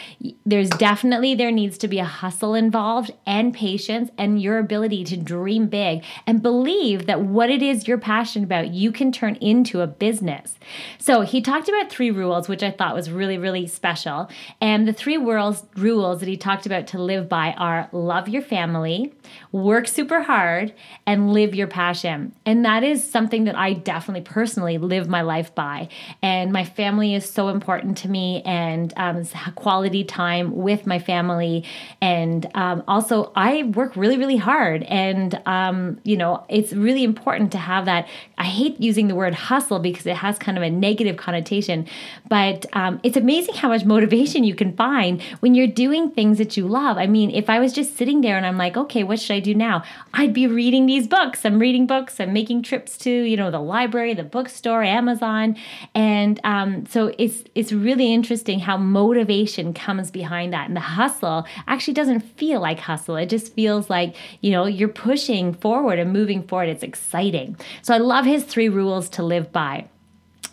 there's 0.46 0.70
definitely 0.72 1.36
there 1.36 1.52
needs 1.52 1.78
to 1.78 1.88
be 1.88 2.00
a 2.00 2.06
hustle 2.06 2.54
involved 2.54 3.12
and 3.26 3.54
patience 3.54 4.12
and 4.18 4.42
your 4.42 4.60
ability 4.60 5.06
to 5.06 5.16
dream 5.16 5.68
big 5.68 6.04
and 6.28 6.42
believe 6.42 7.06
that 7.06 7.22
what 7.22 7.50
it 7.50 7.62
is 7.62 7.88
you're 7.88 7.98
passionate 7.98 8.44
about 8.44 8.72
you 8.72 8.92
can 8.92 9.12
turn 9.12 9.36
into 9.36 9.80
a 9.80 9.88
business. 9.88 10.56
So 10.98 11.22
he 11.22 11.42
talked 11.42 11.70
about 11.70 11.90
three 11.90 12.12
rules 12.12 12.50
which 12.50 12.62
I 12.62 12.72
thought 12.72 12.94
was 12.94 13.10
really 13.10 13.38
really 13.38 13.68
special. 13.68 14.30
And 14.60 14.86
the 14.86 14.94
three 14.94 15.18
rules 15.18 15.66
rules 15.78 16.20
that 16.20 16.28
he 16.28 16.36
talked 16.36 16.66
about 16.66 16.88
to 16.88 17.02
live 17.02 17.30
by 17.30 17.54
are 17.54 17.88
love 17.94 18.28
your 18.28 18.42
family, 18.42 19.14
work 19.52 19.88
super 19.88 20.22
hard 20.22 20.74
and 21.06 21.34
live 21.34 21.56
your 21.56 21.68
passion. 21.68 22.34
And 22.46 22.64
that 22.66 22.84
is 22.84 23.10
something 23.10 23.46
that 23.46 23.56
I 23.56 23.74
definitely 23.74 24.22
personally 24.22 24.78
live 24.78 25.08
my 25.08 25.22
life 25.22 25.56
by. 25.56 25.90
And 26.22 26.52
my 26.52 26.64
family 26.64 27.16
is 27.16 27.28
so 27.28 27.50
important 27.50 27.98
to 28.00 28.10
me, 28.10 28.42
and 28.46 28.94
um, 28.98 29.26
quality 29.56 30.04
time 30.04 30.56
with 30.56 30.86
my 30.86 31.00
family. 31.00 31.66
And 32.00 32.50
um, 32.54 32.84
also, 32.88 33.32
I 33.36 33.64
work 33.64 33.96
really, 33.96 34.18
really 34.18 34.38
hard. 34.38 34.84
And, 34.84 35.42
um, 35.46 36.00
you 36.04 36.16
know, 36.16 36.46
it's 36.48 36.74
really 36.74 37.04
important 37.04 37.52
to 37.54 37.58
have 37.58 37.86
that. 37.86 38.08
I 38.38 38.46
hate 38.46 38.80
using 38.80 39.08
the 39.08 39.16
word 39.16 39.34
hustle 39.34 39.80
because 39.80 40.06
it 40.06 40.18
has 40.18 40.38
kind 40.38 40.58
of 40.58 40.64
a 40.64 40.70
negative 40.70 41.18
connotation, 41.18 41.88
but 42.30 42.66
um, 42.74 43.00
it's 43.04 43.18
amazing 43.18 43.56
how 43.56 43.70
much 43.70 43.84
motivation 43.84 44.44
you 44.44 44.54
can 44.54 44.76
find 44.76 45.22
when 45.40 45.56
you're 45.56 45.68
doing 45.68 46.12
things 46.12 46.38
that 46.38 46.56
you 46.56 46.68
love. 46.68 46.98
I 46.98 47.08
mean, 47.08 47.32
if 47.32 47.50
I 47.50 47.60
was 47.60 47.74
just 47.74 47.98
sitting 47.98 48.22
there 48.22 48.38
and 48.38 48.46
I'm 48.46 48.58
like, 48.58 48.78
okay, 48.78 49.04
what 49.04 49.20
should 49.20 49.34
I 49.36 49.39
do 49.40 49.56
now? 49.56 49.84
I'd 50.14 50.34
be 50.34 50.48
reading 50.48 50.86
these 50.86 51.08
books. 51.08 51.46
I'm 51.46 51.60
reading 51.60 51.88
books. 51.88 52.20
I'm 52.20 52.34
making 52.34 52.64
trips 52.64 52.98
to, 53.00 53.10
you 53.10 53.38
know, 53.38 53.52
the 53.52 53.60
library, 53.60 54.14
the 54.14 54.24
bookstore 54.24 54.84
Amazon, 54.84 55.56
and 55.94 56.40
um, 56.44 56.86
so 56.86 57.14
it's 57.18 57.44
it's 57.56 57.72
really 57.72 58.14
interesting 58.14 58.60
how 58.60 58.78
motivation 58.78 59.74
comes 59.74 60.12
behind 60.12 60.54
that, 60.54 60.68
and 60.68 60.76
the 60.76 60.82
hustle 60.82 61.46
actually 61.68 61.94
doesn't 61.94 62.22
feel 62.22 62.60
like 62.60 62.80
hustle. 62.80 63.16
It 63.16 63.28
just 63.28 63.54
feels 63.54 63.90
like 63.90 64.16
you 64.42 64.52
know 64.52 64.66
you're 64.66 64.90
pushing 64.90 65.54
forward 65.54 66.00
and 66.00 66.12
moving 66.12 66.44
forward. 66.44 66.70
It's 66.70 66.84
exciting. 66.84 67.58
So 67.82 67.94
I 67.94 67.98
love 67.98 68.26
his 68.26 68.44
three 68.44 68.70
rules 68.70 69.10
to 69.10 69.24
live 69.24 69.52
by. 69.52 69.88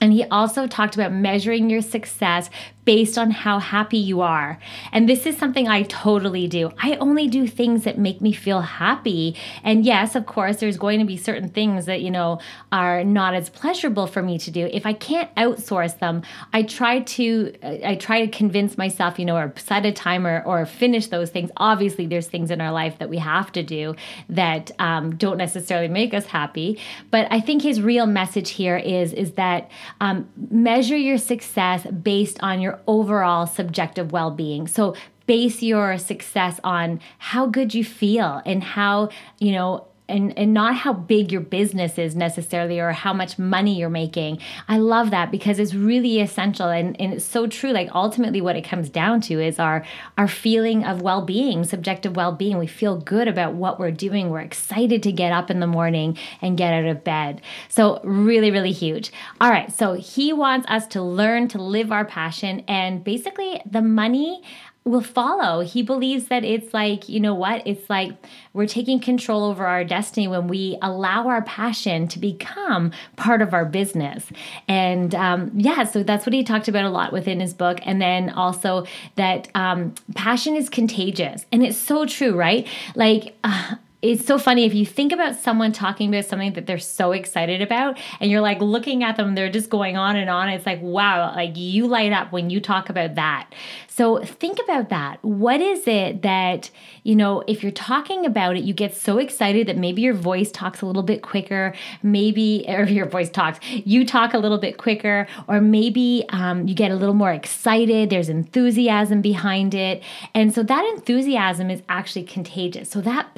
And 0.00 0.12
he 0.12 0.24
also 0.24 0.66
talked 0.66 0.94
about 0.94 1.12
measuring 1.12 1.70
your 1.70 1.80
success 1.80 2.50
based 2.86 3.18
on 3.18 3.32
how 3.32 3.58
happy 3.58 3.98
you 3.98 4.22
are. 4.22 4.58
And 4.92 5.06
this 5.08 5.26
is 5.26 5.36
something 5.36 5.68
I 5.68 5.82
totally 5.82 6.46
do. 6.46 6.72
I 6.82 6.94
only 6.96 7.28
do 7.28 7.46
things 7.46 7.84
that 7.84 7.98
make 7.98 8.20
me 8.22 8.32
feel 8.32 8.62
happy. 8.62 9.36
And 9.62 9.84
yes, 9.84 10.14
of 10.14 10.24
course, 10.24 10.56
there's 10.56 10.78
going 10.78 11.00
to 11.00 11.04
be 11.04 11.16
certain 11.16 11.48
things 11.50 11.84
that, 11.86 12.00
you 12.00 12.10
know, 12.10 12.40
are 12.72 13.04
not 13.04 13.34
as 13.34 13.50
pleasurable 13.50 14.06
for 14.06 14.22
me 14.22 14.38
to 14.38 14.50
do. 14.50 14.70
If 14.72 14.86
I 14.86 14.92
can't 14.92 15.34
outsource 15.34 15.98
them, 15.98 16.22
I 16.52 16.62
try 16.62 17.00
to 17.00 17.52
I 17.84 17.96
try 17.96 18.24
to 18.24 18.28
convince 18.28 18.78
myself, 18.78 19.18
you 19.18 19.24
know, 19.24 19.36
or 19.36 19.52
set 19.56 19.84
a 19.84 19.92
timer 19.92 20.42
or 20.46 20.64
finish 20.64 21.08
those 21.08 21.30
things. 21.30 21.50
Obviously, 21.56 22.06
there's 22.06 22.28
things 22.28 22.52
in 22.52 22.60
our 22.60 22.70
life 22.72 22.98
that 22.98 23.10
we 23.10 23.18
have 23.18 23.50
to 23.52 23.64
do 23.64 23.96
that 24.28 24.70
um, 24.78 25.16
don't 25.16 25.38
necessarily 25.38 25.88
make 25.88 26.14
us 26.14 26.26
happy. 26.26 26.78
But 27.10 27.26
I 27.32 27.40
think 27.40 27.62
his 27.62 27.82
real 27.82 28.06
message 28.06 28.50
here 28.50 28.76
is 28.76 29.12
is 29.12 29.32
that 29.32 29.70
um, 30.00 30.28
measure 30.50 30.96
your 30.96 31.18
success 31.18 31.84
based 31.84 32.40
on 32.42 32.60
your 32.60 32.75
overall 32.86 33.46
subjective 33.46 34.12
well 34.12 34.30
being. 34.30 34.66
So 34.66 34.94
base 35.26 35.62
your 35.62 35.98
success 35.98 36.60
on 36.62 37.00
how 37.18 37.46
good 37.46 37.74
you 37.74 37.84
feel 37.84 38.42
and 38.46 38.62
how, 38.62 39.10
you 39.38 39.52
know, 39.52 39.86
and, 40.08 40.36
and 40.38 40.54
not 40.54 40.74
how 40.74 40.92
big 40.92 41.32
your 41.32 41.40
business 41.40 41.98
is 41.98 42.14
necessarily 42.14 42.78
or 42.80 42.92
how 42.92 43.12
much 43.12 43.38
money 43.38 43.78
you're 43.78 43.88
making. 43.88 44.38
I 44.68 44.78
love 44.78 45.10
that 45.10 45.30
because 45.30 45.58
it's 45.58 45.74
really 45.74 46.20
essential 46.20 46.68
and, 46.68 47.00
and 47.00 47.14
it's 47.14 47.24
so 47.24 47.46
true. 47.46 47.72
Like 47.72 47.88
ultimately 47.94 48.40
what 48.40 48.56
it 48.56 48.62
comes 48.62 48.88
down 48.88 49.20
to 49.22 49.40
is 49.40 49.58
our 49.58 49.84
our 50.16 50.28
feeling 50.28 50.84
of 50.84 51.02
well-being, 51.02 51.64
subjective 51.64 52.16
well-being. 52.16 52.58
We 52.58 52.66
feel 52.66 52.96
good 52.98 53.28
about 53.28 53.54
what 53.54 53.78
we're 53.78 53.90
doing. 53.90 54.30
We're 54.30 54.40
excited 54.40 55.02
to 55.02 55.12
get 55.12 55.32
up 55.32 55.50
in 55.50 55.60
the 55.60 55.66
morning 55.66 56.16
and 56.40 56.56
get 56.56 56.72
out 56.72 56.84
of 56.84 57.04
bed. 57.04 57.40
So 57.68 58.00
really, 58.04 58.50
really 58.50 58.72
huge. 58.72 59.12
All 59.40 59.50
right. 59.50 59.72
So 59.72 59.94
he 59.94 60.32
wants 60.32 60.66
us 60.68 60.86
to 60.88 61.02
learn 61.02 61.48
to 61.48 61.62
live 61.62 61.92
our 61.92 62.04
passion 62.04 62.64
and 62.68 63.02
basically 63.02 63.60
the 63.64 63.82
money 63.82 64.42
will 64.86 65.02
follow. 65.02 65.62
He 65.62 65.82
believes 65.82 66.28
that 66.28 66.44
it's 66.44 66.72
like, 66.72 67.08
you 67.08 67.18
know 67.18 67.34
what? 67.34 67.66
It's 67.66 67.90
like 67.90 68.12
we're 68.52 68.68
taking 68.68 69.00
control 69.00 69.44
over 69.44 69.66
our 69.66 69.84
destiny 69.84 70.28
when 70.28 70.46
we 70.46 70.78
allow 70.80 71.26
our 71.28 71.42
passion 71.42 72.06
to 72.08 72.18
become 72.18 72.92
part 73.16 73.42
of 73.42 73.52
our 73.52 73.64
business. 73.64 74.30
And 74.68 75.14
um, 75.14 75.50
yeah, 75.54 75.84
so 75.84 76.04
that's 76.04 76.24
what 76.24 76.32
he 76.32 76.44
talked 76.44 76.68
about 76.68 76.84
a 76.84 76.90
lot 76.90 77.12
within 77.12 77.40
his 77.40 77.52
book. 77.52 77.80
And 77.82 78.00
then 78.00 78.30
also 78.30 78.86
that 79.16 79.48
um, 79.56 79.92
passion 80.14 80.54
is 80.54 80.68
contagious. 80.68 81.44
And 81.50 81.64
it's 81.64 81.76
so 81.76 82.06
true, 82.06 82.34
right? 82.34 82.66
Like, 82.94 83.36
uh, 83.42 83.74
it's 84.02 84.24
so 84.24 84.38
funny 84.38 84.64
if 84.64 84.74
you 84.74 84.84
think 84.84 85.12
about 85.12 85.36
someone 85.36 85.72
talking 85.72 86.08
about 86.08 86.24
something 86.24 86.52
that 86.52 86.66
they're 86.66 86.78
so 86.78 87.12
excited 87.12 87.62
about 87.62 87.98
and 88.20 88.30
you're 88.30 88.40
like 88.40 88.60
looking 88.60 89.02
at 89.02 89.16
them 89.16 89.34
they're 89.34 89.50
just 89.50 89.70
going 89.70 89.96
on 89.96 90.16
and 90.16 90.30
on 90.30 90.48
it's 90.48 90.66
like 90.66 90.80
wow 90.82 91.34
like 91.34 91.56
you 91.56 91.86
light 91.86 92.12
up 92.12 92.32
when 92.32 92.50
you 92.50 92.60
talk 92.60 92.88
about 92.88 93.14
that. 93.14 93.52
So 93.88 94.22
think 94.22 94.58
about 94.62 94.90
that. 94.90 95.24
What 95.24 95.62
is 95.62 95.86
it 95.86 96.22
that 96.22 96.70
you 97.02 97.16
know 97.16 97.42
if 97.46 97.62
you're 97.62 97.72
talking 97.72 98.26
about 98.26 98.56
it 98.56 98.64
you 98.64 98.74
get 98.74 98.94
so 98.94 99.18
excited 99.18 99.66
that 99.68 99.76
maybe 99.76 100.02
your 100.02 100.14
voice 100.14 100.50
talks 100.50 100.82
a 100.82 100.86
little 100.86 101.02
bit 101.02 101.22
quicker 101.22 101.74
maybe 102.02 102.64
or 102.68 102.84
your 102.98 103.06
voice 103.06 103.30
talks 103.30 103.58
you 103.72 104.04
talk 104.04 104.34
a 104.34 104.38
little 104.38 104.58
bit 104.58 104.76
quicker 104.76 105.26
or 105.48 105.60
maybe 105.60 106.24
um, 106.30 106.66
you 106.66 106.74
get 106.74 106.90
a 106.90 106.96
little 106.96 107.14
more 107.14 107.32
excited 107.32 108.10
there's 108.10 108.28
enthusiasm 108.28 109.20
behind 109.20 109.74
it. 109.74 110.02
And 110.34 110.54
so 110.54 110.62
that 110.62 110.84
enthusiasm 110.96 111.70
is 111.70 111.82
actually 111.88 112.24
contagious. 112.24 112.90
So 112.90 113.00
that 113.02 113.34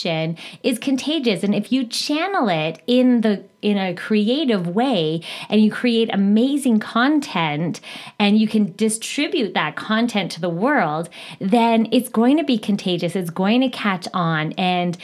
passion 0.00 0.36
is 0.62 0.78
contagious. 0.78 1.42
And 1.42 1.54
if 1.54 1.72
you 1.72 1.86
channel 1.86 2.48
it 2.48 2.82
in 2.86 3.20
the 3.22 3.44
in 3.62 3.76
a 3.78 3.94
creative 3.94 4.68
way 4.68 5.22
and 5.48 5.62
you 5.62 5.70
create 5.70 6.12
amazing 6.12 6.80
content 6.80 7.80
and 8.18 8.38
you 8.38 8.48
can 8.48 8.74
distribute 8.76 9.54
that 9.54 9.76
content 9.76 10.32
to 10.32 10.40
the 10.40 10.48
world, 10.48 11.08
then 11.38 11.88
it's 11.92 12.08
going 12.08 12.36
to 12.36 12.44
be 12.44 12.58
contagious. 12.58 13.14
It's 13.14 13.30
going 13.30 13.60
to 13.60 13.68
catch 13.68 14.06
on. 14.14 14.52
And 14.52 14.96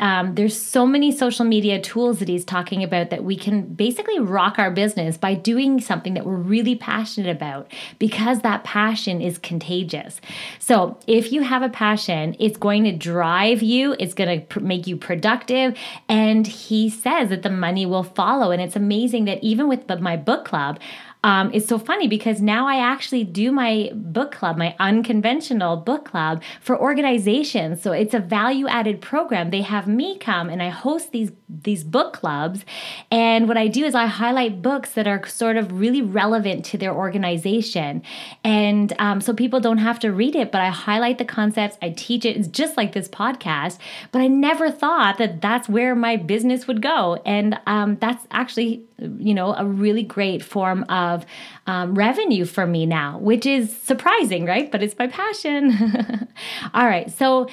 um, 0.00 0.34
there's 0.34 0.58
so 0.60 0.86
many 0.86 1.10
social 1.12 1.44
media 1.44 1.80
tools 1.80 2.18
that 2.18 2.28
he's 2.28 2.44
talking 2.44 2.82
about 2.82 3.10
that 3.10 3.24
we 3.24 3.36
can 3.36 3.62
basically 3.62 4.18
rock 4.18 4.58
our 4.58 4.70
business 4.70 5.16
by 5.16 5.34
doing 5.34 5.80
something 5.80 6.14
that 6.14 6.24
we're 6.24 6.36
really 6.36 6.76
passionate 6.76 7.34
about 7.34 7.70
because 7.98 8.40
that 8.40 8.64
passion 8.64 9.20
is 9.20 9.38
contagious. 9.38 10.20
So 10.58 10.98
if 11.06 11.32
you 11.32 11.42
have 11.42 11.62
a 11.62 11.68
passion, 11.68 12.36
it's 12.38 12.56
going 12.56 12.84
to 12.84 12.92
drive 12.92 13.62
you, 13.62 13.96
it's 13.98 14.14
going 14.14 14.40
to 14.40 14.46
pr- 14.46 14.60
make 14.60 14.86
you 14.86 14.96
productive. 14.96 15.76
And 16.08 16.46
he 16.46 16.88
says 16.90 17.30
that 17.30 17.42
the 17.42 17.50
money 17.50 17.86
will 17.86 18.03
follow. 18.04 18.50
And 18.50 18.62
it's 18.62 18.76
amazing 18.76 19.24
that 19.24 19.42
even 19.42 19.68
with 19.68 19.88
my 20.00 20.16
book 20.16 20.44
club, 20.44 20.78
um, 21.24 21.50
it's 21.54 21.66
so 21.66 21.78
funny 21.78 22.06
because 22.06 22.42
now 22.42 22.68
I 22.68 22.76
actually 22.76 23.24
do 23.24 23.50
my 23.50 23.90
book 23.94 24.30
club, 24.30 24.58
my 24.58 24.76
unconventional 24.78 25.78
book 25.78 26.04
club 26.04 26.42
for 26.60 26.78
organizations. 26.78 27.80
So 27.80 27.92
it's 27.92 28.12
a 28.12 28.18
value 28.18 28.68
added 28.68 29.00
program. 29.00 29.48
They 29.48 29.62
have 29.62 29.88
me 29.88 30.18
come 30.18 30.50
and 30.50 30.62
I 30.62 30.68
host 30.68 31.12
these 31.12 31.32
these 31.48 31.82
book 31.82 32.12
clubs, 32.12 32.64
and 33.10 33.48
what 33.48 33.56
I 33.56 33.68
do 33.68 33.84
is 33.84 33.94
I 33.94 34.06
highlight 34.06 34.60
books 34.60 34.92
that 34.92 35.06
are 35.06 35.24
sort 35.26 35.56
of 35.56 35.78
really 35.78 36.02
relevant 36.02 36.64
to 36.66 36.78
their 36.78 36.92
organization, 36.92 38.02
and 38.42 38.92
um, 38.98 39.20
so 39.22 39.32
people 39.32 39.60
don't 39.60 39.78
have 39.78 39.98
to 40.00 40.12
read 40.12 40.36
it, 40.36 40.52
but 40.52 40.60
I 40.60 40.68
highlight 40.68 41.16
the 41.16 41.24
concepts. 41.24 41.78
I 41.80 41.90
teach 41.90 42.26
it. 42.26 42.36
It's 42.36 42.48
just 42.48 42.76
like 42.76 42.92
this 42.92 43.08
podcast, 43.08 43.78
but 44.12 44.20
I 44.20 44.26
never 44.26 44.70
thought 44.70 45.16
that 45.18 45.40
that's 45.40 45.68
where 45.68 45.94
my 45.94 46.16
business 46.16 46.66
would 46.66 46.82
go, 46.82 47.22
and 47.24 47.58
um, 47.66 47.96
that's 48.00 48.26
actually 48.30 48.84
you 48.98 49.34
know 49.34 49.54
a 49.54 49.64
really 49.64 50.02
great 50.02 50.42
form 50.42 50.84
of 50.88 51.26
um, 51.66 51.94
revenue 51.94 52.44
for 52.44 52.66
me 52.66 52.86
now, 52.86 53.18
which 53.18 53.46
is 53.46 53.74
surprising, 53.76 54.44
right? 54.44 54.70
But 54.70 54.82
it's 54.82 54.96
my 54.98 55.08
passion. 55.08 56.28
All 56.74 56.86
right. 56.86 57.10
So 57.10 57.48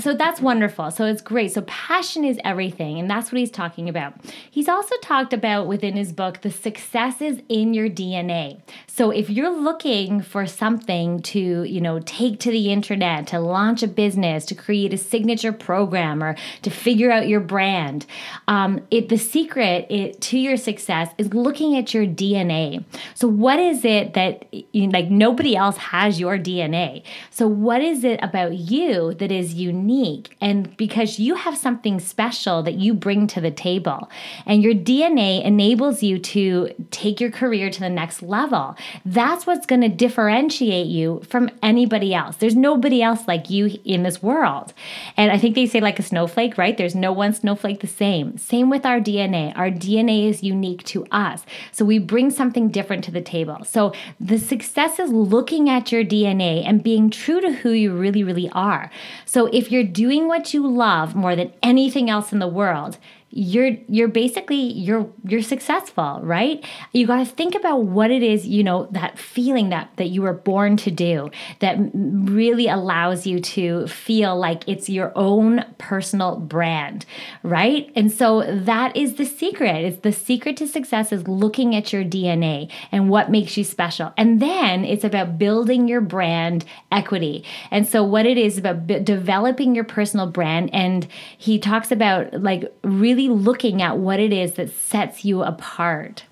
so 0.00 0.12
that's 0.12 0.40
wonderful. 0.40 0.90
So 0.90 1.04
it's 1.04 1.22
great. 1.22 1.52
So 1.52 1.62
passion 1.62 2.24
is 2.24 2.36
everything, 2.42 2.98
and 2.98 3.08
that's 3.08 3.30
what 3.30 3.38
he's 3.38 3.52
talking 3.52 3.88
about. 3.88 4.14
He's 4.50 4.68
also 4.68 4.96
talked 5.02 5.32
about 5.32 5.68
within 5.68 5.94
his 5.94 6.12
book 6.12 6.40
the 6.40 6.50
successes 6.50 7.38
in 7.48 7.74
your 7.74 7.88
DNA. 7.88 8.60
So 8.88 9.12
if 9.12 9.30
you're 9.30 9.56
looking 9.56 10.20
for 10.20 10.46
something 10.46 11.22
to, 11.22 11.62
you 11.62 11.80
know, 11.80 12.00
take 12.00 12.40
to 12.40 12.50
the 12.50 12.72
internet, 12.72 13.28
to 13.28 13.38
launch 13.38 13.84
a 13.84 13.88
business, 13.88 14.44
to 14.46 14.56
create 14.56 14.92
a 14.92 14.98
signature 14.98 15.52
program, 15.52 16.24
or 16.24 16.34
to 16.62 16.70
figure 16.70 17.12
out 17.12 17.28
your 17.28 17.40
brand, 17.40 18.04
um, 18.48 18.84
it 18.90 19.10
the 19.10 19.16
secret 19.16 19.86
it, 19.90 20.20
to 20.22 20.38
your 20.38 20.56
success 20.56 21.10
is 21.18 21.32
looking 21.32 21.76
at 21.76 21.94
your 21.94 22.04
DNA. 22.04 22.84
So 23.14 23.28
what 23.28 23.60
is 23.60 23.84
it 23.84 24.14
that 24.14 24.52
you, 24.74 24.90
like 24.90 25.08
nobody 25.08 25.54
else 25.54 25.76
has 25.76 26.18
your 26.18 26.36
DNA? 26.36 27.04
So 27.30 27.46
what 27.46 27.80
is 27.80 28.02
it 28.02 28.18
about 28.24 28.54
you 28.54 29.14
that 29.14 29.30
is 29.30 29.54
unique? 29.54 29.83
Unique 29.84 30.36
and 30.40 30.74
because 30.76 31.18
you 31.18 31.34
have 31.34 31.56
something 31.56 32.00
special 32.00 32.62
that 32.62 32.74
you 32.74 32.94
bring 32.94 33.26
to 33.26 33.40
the 33.40 33.50
table. 33.50 34.10
And 34.46 34.62
your 34.62 34.74
DNA 34.74 35.44
enables 35.44 36.02
you 36.02 36.18
to 36.18 36.70
take 36.90 37.20
your 37.20 37.30
career 37.30 37.70
to 37.70 37.80
the 37.80 37.90
next 37.90 38.22
level. 38.22 38.76
That's 39.04 39.46
what's 39.46 39.66
going 39.66 39.82
to 39.82 39.88
differentiate 39.88 40.86
you 40.86 41.22
from 41.28 41.50
anybody 41.62 42.14
else. 42.14 42.36
There's 42.36 42.56
nobody 42.56 43.02
else 43.02 43.28
like 43.28 43.50
you 43.50 43.78
in 43.84 44.02
this 44.02 44.22
world. 44.22 44.72
And 45.16 45.30
I 45.30 45.38
think 45.38 45.54
they 45.54 45.66
say 45.66 45.80
like 45.80 45.98
a 45.98 46.02
snowflake, 46.02 46.56
right? 46.56 46.76
There's 46.76 46.94
no 46.94 47.12
one 47.12 47.32
snowflake 47.34 47.80
the 47.80 47.86
same. 47.86 48.38
Same 48.38 48.70
with 48.70 48.86
our 48.86 49.00
DNA. 49.00 49.56
Our 49.56 49.70
DNA 49.70 50.28
is 50.28 50.42
unique 50.42 50.84
to 50.84 51.04
us. 51.10 51.44
So 51.72 51.84
we 51.84 51.98
bring 51.98 52.30
something 52.30 52.68
different 52.68 53.04
to 53.04 53.10
the 53.10 53.20
table. 53.20 53.64
So 53.64 53.92
the 54.18 54.38
success 54.38 54.98
is 54.98 55.10
looking 55.10 55.68
at 55.68 55.92
your 55.92 56.04
DNA 56.04 56.66
and 56.66 56.82
being 56.82 57.10
true 57.10 57.40
to 57.40 57.52
who 57.52 57.70
you 57.70 57.92
really, 57.92 58.24
really 58.24 58.48
are. 58.50 58.90
So 59.26 59.46
if 59.46 59.70
you're 59.74 59.82
doing 59.84 60.28
what 60.28 60.54
you 60.54 60.66
love 60.66 61.16
more 61.16 61.34
than 61.34 61.52
anything 61.62 62.08
else 62.08 62.32
in 62.32 62.38
the 62.38 62.46
world, 62.46 62.96
you're 63.36 63.76
you're 63.88 64.06
basically 64.06 64.72
you're 64.72 65.10
you're 65.24 65.42
successful 65.42 66.20
right? 66.22 66.64
You 66.92 67.04
got 67.06 67.18
to 67.18 67.26
think 67.26 67.56
about 67.56 67.82
what 67.82 68.12
it 68.12 68.22
is 68.22 68.46
you 68.46 68.62
know 68.62 68.86
that 68.92 69.18
feeling 69.18 69.70
that 69.70 69.90
that 69.96 70.08
you 70.10 70.22
were 70.22 70.32
born 70.32 70.76
to 70.78 70.90
do 70.92 71.30
that 71.58 71.76
really 71.92 72.68
allows 72.68 73.26
you 73.26 73.40
to 73.40 73.88
feel 73.88 74.38
like 74.38 74.68
it's 74.68 74.88
your 74.88 75.10
own 75.16 75.64
personal 75.78 76.36
brand 76.36 77.06
right? 77.42 77.90
And 77.96 78.12
so 78.12 78.42
that 78.42 78.96
is 78.96 79.14
the 79.14 79.24
secret. 79.24 79.84
It's 79.84 80.00
the 80.00 80.12
secret 80.12 80.56
to 80.58 80.68
success 80.68 81.10
is 81.10 81.26
looking 81.26 81.74
at 81.74 81.92
your 81.92 82.04
dna 82.04 82.70
and 82.92 83.10
what 83.10 83.32
makes 83.32 83.56
you 83.56 83.64
special. 83.64 84.12
And 84.16 84.40
then 84.40 84.84
it's 84.84 85.02
about 85.02 85.38
building 85.38 85.88
your 85.88 86.00
brand 86.00 86.64
equity. 86.92 87.44
And 87.72 87.84
so 87.84 88.04
what 88.04 88.26
it 88.26 88.38
is 88.38 88.58
about 88.58 88.86
b- 88.86 89.00
developing 89.00 89.74
your 89.74 89.84
personal 89.84 90.28
brand 90.28 90.70
and 90.72 91.08
he 91.36 91.58
talks 91.58 91.90
about 91.90 92.40
like 92.40 92.72
really 92.84 93.23
looking 93.28 93.82
at 93.82 93.98
what 93.98 94.20
it 94.20 94.32
is 94.32 94.54
that 94.54 94.70
sets 94.70 95.24
you 95.24 95.42
apart. 95.42 96.24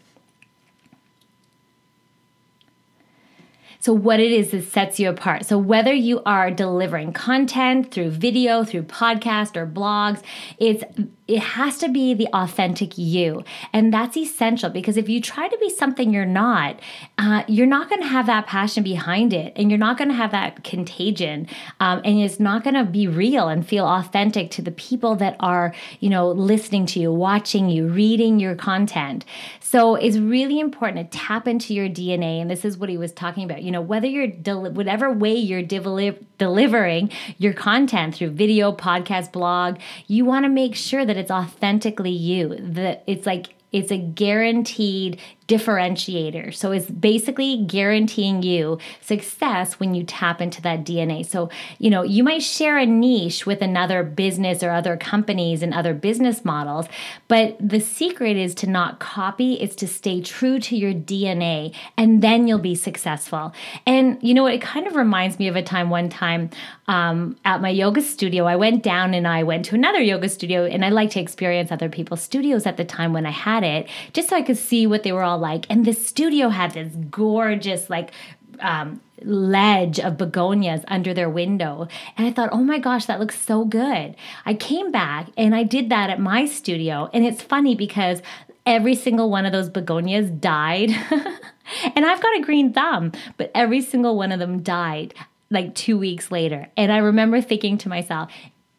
So, 3.83 3.93
what 3.93 4.21
it 4.21 4.31
is 4.31 4.53
that 4.53 4.63
sets 4.63 5.01
you 5.01 5.11
apart. 5.11 5.45
So, 5.45 5.59
whether 5.59 5.93
you 5.93 6.23
are 6.25 6.53
delivering 6.53 7.13
content 7.13 7.91
through 7.91 8.11
video, 8.11 8.63
through 8.63 8.85
podcast 8.85 9.57
or 9.57 9.67
blogs, 9.67 10.23
it's 10.57 10.85
it 11.33 11.41
has 11.41 11.79
to 11.79 11.89
be 11.89 12.13
the 12.13 12.29
authentic 12.35 12.99
you. 12.99 13.43
And 13.73 13.93
that's 13.93 14.19
essential 14.19 14.69
because 14.69 14.99
if 14.99 15.09
you 15.09 15.21
try 15.21 15.49
to 15.49 15.59
be 15.59 15.71
something 15.71 16.13
you're 16.13 16.27
not, 16.27 16.79
uh, 17.17 17.43
you're 17.49 17.67
not 17.67 17.89
going 17.89 18.03
to 18.03 18.09
have 18.09 18.27
that 18.27 18.47
passion 18.47 18.83
behind 18.83 19.33
it 19.33 19.53
and 19.57 19.71
you're 19.71 19.79
not 19.79 19.97
going 19.97 20.09
to 20.09 20.15
have 20.15 20.33
that 20.33 20.63
contagion. 20.63 21.47
Um, 21.81 22.03
and 22.05 22.19
it's 22.19 22.39
not 22.39 22.65
going 22.65 22.75
to 22.75 22.85
be 22.85 23.07
real 23.07 23.49
and 23.49 23.67
feel 23.67 23.87
authentic 23.87 24.51
to 24.53 24.63
the 24.63 24.73
people 24.73 25.17
that 25.17 25.37
are, 25.41 25.75
you 26.01 26.11
know, 26.11 26.31
listening 26.31 26.85
to 26.87 27.01
you, 27.01 27.11
watching 27.11 27.71
you, 27.71 27.89
reading 27.89 28.39
your 28.39 28.55
content. 28.55 29.25
So 29.61 29.95
it's 29.95 30.19
really 30.19 30.61
important 30.61 31.11
to 31.11 31.19
tap 31.19 31.49
into 31.49 31.73
your 31.73 31.89
DNA. 31.89 32.43
And 32.43 32.51
this 32.51 32.65
is 32.65 32.77
what 32.77 32.91
he 32.91 32.99
was 32.99 33.13
talking 33.13 33.45
about. 33.45 33.63
You 33.63 33.71
know, 33.73 33.81
whether 33.81 34.07
you're, 34.07 34.29
whatever 34.29 35.11
way 35.11 35.35
you're 35.35 35.63
deli- 35.63 36.19
delivering 36.39 37.11
your 37.39 37.53
content 37.53 38.15
through 38.15 38.31
video, 38.31 38.73
podcast, 38.73 39.33
blog, 39.33 39.79
you 40.07 40.25
want 40.25 40.45
to 40.45 40.49
make 40.49 40.75
sure 40.75 41.05
that 41.05 41.17
it's 41.17 41.31
authentically 41.31 42.11
you. 42.11 42.57
That 42.61 43.03
it's 43.07 43.27
like 43.27 43.55
it's 43.73 43.91
a 43.91 43.99
guaranteed 43.99 45.19
differentiator. 45.53 46.55
So 46.55 46.73
it's 46.73 46.91
basically 46.91 47.65
guaranteeing 47.67 48.43
you 48.43 48.79
success 49.01 49.79
when 49.79 49.95
you 49.95 50.03
tap 50.03 50.41
into 50.41 50.63
that 50.63 50.85
DNA. 50.85 51.27
So, 51.27 51.51
you 51.79 51.91
know, 51.91 52.03
you 52.03 52.25
might 52.25 52.43
share 52.43 52.79
a 52.79 52.87
niche 52.87 53.45
with 53.45 53.61
another 53.61 54.03
business 54.03 54.63
or 54.63 54.71
other 54.71 54.97
companies 54.97 55.63
and 55.63 55.75
other 55.75 55.93
business 55.93 56.43
models, 56.45 56.87
but 57.29 57.57
the 57.61 57.81
secret 57.81 58.37
is 58.37 58.55
to 58.57 58.67
not 58.67 58.99
copy, 58.99 59.55
it's 59.55 59.77
to 59.77 59.87
stay 59.87 60.23
true 60.23 60.59
to 60.61 60.77
your 60.77 60.95
DNA, 60.95 61.75
and 61.99 62.23
then 62.23 62.49
you'll 62.49 62.59
be 62.59 62.75
successful. 62.75 63.53
And, 63.87 64.19
you 64.23 64.33
know, 64.33 64.47
it 64.47 64.63
kind 64.63 64.87
of 64.87 64.97
reminds 64.97 65.39
me 65.39 65.49
of 65.49 65.57
a 65.57 65.63
time 65.63 65.91
one 65.91 66.09
time 66.09 66.49
um, 66.89 67.37
at 67.45 67.61
my 67.61 67.69
yoga 67.69 68.01
studio. 68.01 68.47
I 68.47 68.57
went 68.57 68.83
down 68.83 69.13
and 69.13 69.29
I 69.29 69.43
went 69.43 69.67
to 69.67 69.75
another 69.75 70.01
yoga 70.01 70.29
studio, 70.29 70.65
and 70.65 70.85
I 70.85 70.89
like 70.89 71.11
to 71.11 71.21
experience 71.21 71.71
other 71.71 71.89
people's 71.89 72.23
studios 72.23 72.65
at 72.65 72.77
the 72.77 72.85
time 72.85 73.13
when 73.13 73.27
I 73.27 73.31
had 73.31 73.65
it, 73.65 73.89
just 74.13 74.31
so 74.31 74.37
I 74.37 74.43
could 74.43 74.57
see 74.57 74.87
what 74.87 75.03
they 75.03 75.13
were 75.13 75.23
all 75.23 75.39
like. 75.43 75.67
And 75.69 75.85
the 75.85 75.93
studio 75.93 76.49
had 76.49 76.73
this 76.73 76.95
gorgeous, 77.11 77.91
like, 77.91 78.13
um, 78.61 79.01
ledge 79.25 79.99
of 80.01 80.17
begonias 80.17 80.85
under 80.89 81.15
their 81.15 81.29
window. 81.31 81.89
And 82.17 82.27
I 82.27 82.33
thought, 82.33 82.51
oh 82.53 82.63
my 82.63 82.79
gosh, 82.79 83.07
that 83.07 83.21
looks 83.21 83.39
so 83.39 83.65
good. 83.65 84.17
I 84.45 84.55
came 84.55 84.91
back 84.91 85.29
and 85.37 85.55
I 85.55 85.63
did 85.63 85.91
that 85.91 86.11
at 86.11 86.21
my 86.21 86.47
studio. 86.47 87.11
And 87.13 87.25
it's 87.25 87.43
funny 87.43 87.75
because 87.75 88.23
every 88.67 88.95
single 88.95 89.31
one 89.31 89.47
of 89.47 89.53
those 89.53 89.69
begonias 89.69 90.31
died. 90.31 90.91
and 91.95 92.07
I've 92.07 92.23
got 92.23 92.37
a 92.37 92.43
green 92.43 92.73
thumb, 92.73 93.13
but 93.37 93.51
every 93.55 93.81
single 93.81 94.17
one 94.17 94.33
of 94.33 94.41
them 94.41 94.63
died 94.63 95.15
like 95.51 95.75
two 95.75 95.99
weeks 95.99 96.31
later. 96.31 96.69
And 96.77 96.91
I 96.91 96.99
remember 96.99 97.41
thinking 97.41 97.77
to 97.79 97.89
myself, 97.89 98.33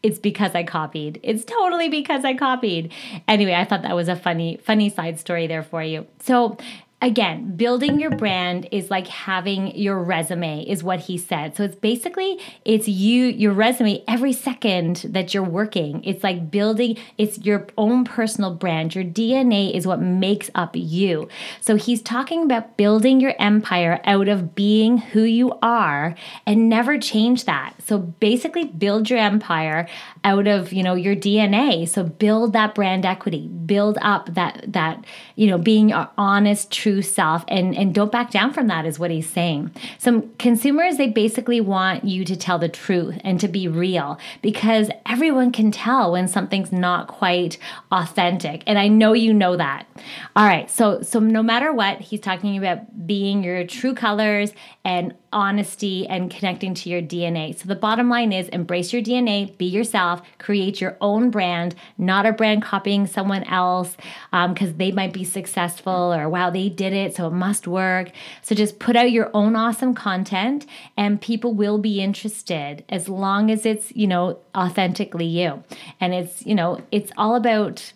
it's 0.03 0.19
because 0.19 0.53
I 0.53 0.63
copied. 0.63 1.19
It's 1.23 1.45
totally 1.45 1.89
because 1.89 2.25
I 2.25 2.33
copied. 2.33 2.91
Anyway, 3.27 3.53
I 3.53 3.63
thought 3.63 3.81
that 3.83 3.95
was 3.95 4.09
a 4.09 4.15
funny, 4.15 4.57
funny 4.57 4.89
side 4.89 5.17
story 5.17 5.47
there 5.47 5.63
for 5.63 5.81
you. 5.81 6.05
So 6.19 6.57
again, 7.03 7.57
building 7.57 7.99
your 7.99 8.11
brand 8.11 8.65
is 8.71 8.89
like 8.89 9.07
having 9.07 9.75
your 9.75 10.01
resume 10.01 10.63
is 10.63 10.83
what 10.83 11.01
he 11.01 11.17
said. 11.17 11.55
So 11.55 11.63
it's 11.63 11.75
basically 11.75 12.39
it's 12.63 12.87
you 12.87 13.25
your 13.25 13.51
resume 13.51 14.01
every 14.07 14.31
second 14.31 15.05
that 15.09 15.33
you're 15.33 15.43
working. 15.43 16.01
It's 16.05 16.23
like 16.23 16.49
building 16.49 16.97
it's 17.17 17.37
your 17.39 17.67
own 17.77 18.05
personal 18.05 18.55
brand. 18.55 18.95
Your 18.95 19.03
DNA 19.03 19.75
is 19.75 19.85
what 19.85 20.01
makes 20.01 20.49
up 20.55 20.71
you. 20.75 21.27
So 21.59 21.75
he's 21.75 22.01
talking 22.01 22.43
about 22.43 22.77
building 22.77 23.19
your 23.19 23.35
empire 23.37 23.99
out 24.05 24.29
of 24.29 24.55
being 24.55 24.97
who 24.97 25.23
you 25.23 25.59
are 25.61 26.15
and 26.45 26.69
never 26.69 26.97
change 26.97 27.43
that. 27.43 27.73
So 27.85 27.97
basically 27.97 28.63
build 28.63 29.09
your 29.09 29.19
empire 29.19 29.89
out 30.23 30.47
of, 30.47 30.71
you 30.71 30.83
know, 30.83 30.95
your 30.95 31.17
DNA. 31.17 31.85
So 31.85 32.05
build 32.05 32.53
that 32.53 32.73
brand 32.73 33.05
equity. 33.05 33.49
Build 33.49 33.97
up 34.01 34.33
that 34.35 34.63
that, 34.71 35.03
you 35.35 35.47
know, 35.47 35.57
being 35.57 35.91
honest, 35.91 36.71
true 36.71 36.92
true 36.93 37.01
self 37.01 37.43
and 37.47 37.75
and 37.75 37.93
don't 37.93 38.11
back 38.11 38.31
down 38.31 38.53
from 38.53 38.67
that 38.67 38.85
is 38.85 38.99
what 38.99 39.11
he's 39.11 39.29
saying. 39.29 39.71
Some 39.97 40.29
consumers 40.37 40.97
they 40.97 41.09
basically 41.09 41.59
want 41.61 42.03
you 42.03 42.23
to 42.25 42.35
tell 42.35 42.59
the 42.59 42.69
truth 42.69 43.19
and 43.23 43.39
to 43.39 43.47
be 43.47 43.67
real 43.67 44.19
because 44.41 44.89
everyone 45.05 45.51
can 45.51 45.71
tell 45.71 46.11
when 46.11 46.27
something's 46.27 46.71
not 46.71 47.07
quite 47.07 47.57
authentic. 47.91 48.63
And 48.67 48.77
I 48.77 48.87
know 48.87 49.13
you 49.13 49.33
know 49.33 49.57
that. 49.57 49.87
All 50.35 50.45
right. 50.45 50.69
So 50.69 51.01
so 51.01 51.19
no 51.19 51.41
matter 51.41 51.73
what, 51.73 52.01
he's 52.01 52.19
talking 52.19 52.57
about 52.57 53.07
being 53.07 53.43
your 53.43 53.65
true 53.65 53.95
colors 53.95 54.53
and 54.85 55.13
honesty 55.33 56.07
and 56.07 56.31
connecting 56.31 56.73
to 56.75 56.89
your 56.89 57.01
DNA. 57.01 57.57
So 57.59 57.67
the 57.67 57.75
bottom 57.75 58.09
line 58.09 58.31
is 58.31 58.47
embrace 58.49 58.93
your 58.93 59.01
DNA, 59.01 59.57
be 59.57 59.65
yourself, 59.65 60.21
create 60.37 60.79
your 60.79 60.95
own 61.01 61.31
brand, 61.31 61.75
not 61.97 62.25
a 62.25 62.31
brand 62.31 62.61
copying 62.61 63.07
someone 63.07 63.43
else 63.45 63.97
because 64.31 64.69
um, 64.69 64.77
they 64.77 64.91
might 64.91 65.11
be 65.11 65.23
successful 65.23 66.13
or 66.13 66.29
wow, 66.29 66.49
they 66.49 66.69
did 66.69 66.93
it, 66.93 67.15
so 67.15 67.27
it 67.27 67.33
must 67.33 67.67
work. 67.67 68.11
So 68.41 68.55
just 68.55 68.79
put 68.79 68.95
out 68.95 69.11
your 69.11 69.31
own 69.33 69.55
awesome 69.55 69.93
content 69.93 70.65
and 70.95 71.19
people 71.19 71.53
will 71.53 71.77
be 71.77 72.01
interested 72.01 72.85
as 72.89 73.09
long 73.09 73.51
as 73.51 73.65
it's, 73.65 73.91
you 73.95 74.07
know, 74.07 74.39
authentically 74.55 75.25
you. 75.25 75.63
And 75.99 76.13
it's, 76.13 76.45
you 76.45 76.55
know, 76.55 76.81
it's 76.91 77.11
all 77.17 77.35
about 77.35 77.93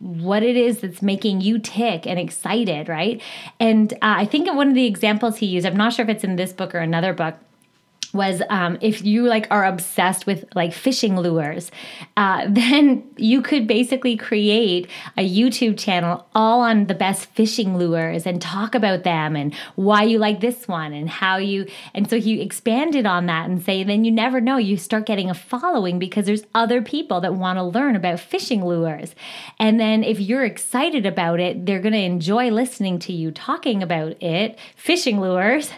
what 0.00 0.42
it 0.42 0.56
is 0.56 0.80
that's 0.80 1.02
making 1.02 1.40
you 1.40 1.58
tick 1.58 2.06
and 2.06 2.18
excited, 2.18 2.88
right? 2.88 3.20
And 3.58 3.92
uh, 3.94 3.96
I 4.02 4.24
think 4.24 4.52
one 4.54 4.68
of 4.68 4.74
the 4.74 4.86
examples 4.86 5.38
he 5.38 5.46
used, 5.46 5.66
I'm 5.66 5.76
not 5.76 5.92
sure 5.92 6.04
if 6.04 6.08
it's 6.08 6.24
in 6.24 6.36
this 6.36 6.52
book 6.52 6.74
or 6.74 6.78
another 6.78 7.12
book, 7.12 7.36
was 8.12 8.42
um, 8.50 8.78
if 8.80 9.04
you 9.04 9.24
like 9.24 9.46
are 9.50 9.64
obsessed 9.64 10.26
with 10.26 10.44
like 10.54 10.72
fishing 10.72 11.18
lures 11.18 11.70
uh, 12.16 12.46
then 12.48 13.08
you 13.16 13.42
could 13.42 13.66
basically 13.66 14.16
create 14.16 14.88
a 15.16 15.28
youtube 15.28 15.78
channel 15.78 16.26
all 16.34 16.60
on 16.60 16.86
the 16.86 16.94
best 16.94 17.26
fishing 17.26 17.76
lures 17.76 18.26
and 18.26 18.40
talk 18.40 18.74
about 18.74 19.04
them 19.04 19.36
and 19.36 19.54
why 19.76 20.02
you 20.02 20.18
like 20.18 20.40
this 20.40 20.66
one 20.66 20.92
and 20.92 21.08
how 21.08 21.36
you 21.36 21.66
and 21.94 22.08
so 22.08 22.18
he 22.18 22.40
expanded 22.40 23.06
on 23.06 23.26
that 23.26 23.48
and 23.48 23.62
say 23.62 23.84
then 23.84 24.04
you 24.04 24.10
never 24.10 24.40
know 24.40 24.56
you 24.56 24.76
start 24.76 25.06
getting 25.06 25.30
a 25.30 25.34
following 25.34 25.98
because 25.98 26.26
there's 26.26 26.44
other 26.54 26.82
people 26.82 27.20
that 27.20 27.34
want 27.34 27.56
to 27.56 27.62
learn 27.62 27.96
about 27.96 28.20
fishing 28.20 28.64
lures. 28.64 29.14
And 29.58 29.78
then 29.78 30.04
if 30.04 30.20
you're 30.20 30.44
excited 30.44 31.06
about 31.06 31.40
it 31.40 31.66
they're 31.66 31.80
going 31.80 31.92
to 31.92 31.98
enjoy 31.98 32.50
listening 32.50 32.98
to 33.00 33.12
you 33.12 33.30
talking 33.30 33.82
about 33.82 34.20
it 34.22 34.58
fishing 34.76 35.20
lures 35.20 35.70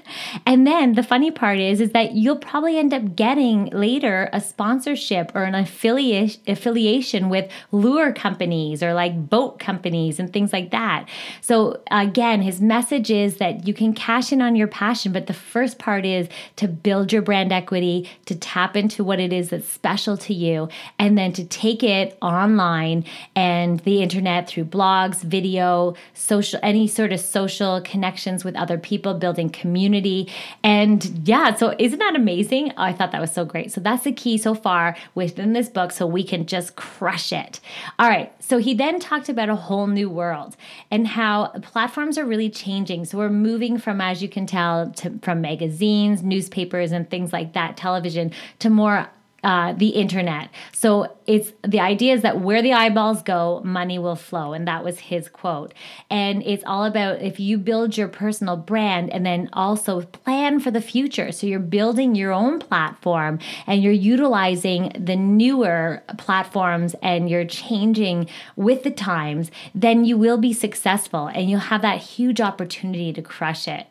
and 0.46 0.66
then 0.66 0.94
the 0.94 1.02
funny 1.02 1.30
part 1.30 1.58
is 1.58 1.80
is 1.80 1.90
that 1.90 2.12
you'll 2.12 2.36
probably 2.36 2.78
end 2.78 2.92
up 2.92 3.16
getting 3.16 3.66
later 3.66 4.28
a 4.32 4.40
sponsorship 4.40 5.32
or 5.34 5.44
an 5.44 5.54
affiliation 5.54 6.40
affiliation 6.46 7.28
with 7.28 7.50
lure 7.70 8.12
companies 8.12 8.82
or 8.82 8.94
like 8.94 9.28
boat 9.28 9.58
companies 9.58 10.18
and 10.18 10.32
things 10.32 10.52
like 10.52 10.70
that. 10.70 11.08
So 11.40 11.80
again, 11.90 12.42
his 12.42 12.60
message 12.60 13.10
is 13.10 13.36
that 13.36 13.66
you 13.66 13.74
can 13.74 13.92
cash 13.92 14.32
in 14.32 14.42
on 14.42 14.56
your 14.56 14.68
passion, 14.68 15.12
but 15.12 15.26
the 15.26 15.34
first 15.34 15.78
part 15.78 16.04
is 16.04 16.28
to 16.56 16.68
build 16.68 17.12
your 17.12 17.22
brand 17.22 17.52
equity, 17.52 18.08
to 18.26 18.34
tap 18.34 18.76
into 18.76 19.04
what 19.04 19.20
it 19.20 19.32
is 19.32 19.50
that's 19.50 19.68
special 19.68 20.16
to 20.18 20.34
you, 20.34 20.68
and 20.98 21.16
then 21.16 21.32
to 21.32 21.44
take 21.44 21.82
it 21.82 22.16
online 22.22 23.04
and 23.34 23.80
the 23.80 24.02
internet 24.02 24.48
through 24.48 24.64
blogs, 24.64 25.22
video, 25.22 25.94
social 26.14 26.60
any 26.62 26.86
sort 26.86 27.12
of 27.12 27.20
social 27.20 27.80
connections 27.82 28.44
with 28.44 28.56
other 28.56 28.78
people, 28.78 29.14
building 29.14 29.50
community. 29.50 30.21
And 30.62 31.26
yeah, 31.26 31.54
so 31.54 31.74
isn't 31.78 31.98
that 31.98 32.16
amazing? 32.16 32.72
Oh, 32.76 32.82
I 32.82 32.92
thought 32.92 33.12
that 33.12 33.20
was 33.20 33.32
so 33.32 33.44
great. 33.44 33.72
So 33.72 33.80
that's 33.80 34.04
the 34.04 34.12
key 34.12 34.38
so 34.38 34.54
far 34.54 34.96
within 35.14 35.52
this 35.52 35.68
book 35.68 35.92
so 35.92 36.06
we 36.06 36.24
can 36.24 36.46
just 36.46 36.76
crush 36.76 37.32
it. 37.32 37.60
All 37.98 38.08
right. 38.08 38.32
So 38.42 38.58
he 38.58 38.74
then 38.74 39.00
talked 39.00 39.28
about 39.28 39.48
a 39.48 39.56
whole 39.56 39.86
new 39.86 40.10
world 40.10 40.56
and 40.90 41.06
how 41.06 41.48
platforms 41.62 42.18
are 42.18 42.24
really 42.24 42.50
changing. 42.50 43.04
So 43.04 43.18
we're 43.18 43.30
moving 43.30 43.78
from, 43.78 44.00
as 44.00 44.22
you 44.22 44.28
can 44.28 44.46
tell, 44.46 44.90
to, 44.92 45.18
from 45.22 45.40
magazines, 45.40 46.22
newspapers, 46.22 46.92
and 46.92 47.08
things 47.08 47.32
like 47.32 47.52
that, 47.54 47.76
television, 47.76 48.32
to 48.60 48.70
more 48.70 49.08
uh, 49.42 49.72
the 49.72 49.88
internet. 49.88 50.50
So 50.72 51.16
it's 51.26 51.52
the 51.62 51.80
idea 51.80 52.14
is 52.14 52.22
that 52.22 52.40
where 52.40 52.62
the 52.62 52.72
eyeballs 52.72 53.22
go, 53.22 53.60
money 53.64 53.98
will 53.98 54.16
flow. 54.16 54.52
And 54.52 54.68
that 54.68 54.84
was 54.84 55.00
his 55.00 55.28
quote. 55.28 55.74
And 56.10 56.42
it's 56.44 56.62
all 56.66 56.84
about 56.84 57.20
if 57.20 57.40
you 57.40 57.58
build 57.58 57.96
your 57.96 58.08
personal 58.08 58.56
brand 58.56 59.10
and 59.10 59.26
then 59.26 59.48
also 59.52 60.02
plan 60.02 60.60
for 60.60 60.70
the 60.70 60.80
future. 60.80 61.32
So 61.32 61.46
you're 61.46 61.58
building 61.58 62.14
your 62.14 62.32
own 62.32 62.60
platform 62.60 63.40
and 63.66 63.82
you're 63.82 63.92
utilizing 63.92 64.92
the 64.98 65.16
newer 65.16 66.02
platforms 66.18 66.94
and 67.02 67.28
you're 67.28 67.44
changing 67.44 68.28
with 68.56 68.84
the 68.84 68.90
times, 68.90 69.50
then 69.74 70.04
you 70.04 70.16
will 70.16 70.38
be 70.38 70.52
successful 70.52 71.26
and 71.26 71.50
you'll 71.50 71.60
have 71.60 71.82
that 71.82 71.98
huge 71.98 72.40
opportunity 72.40 73.12
to 73.12 73.22
crush 73.22 73.66
it. 73.66 73.86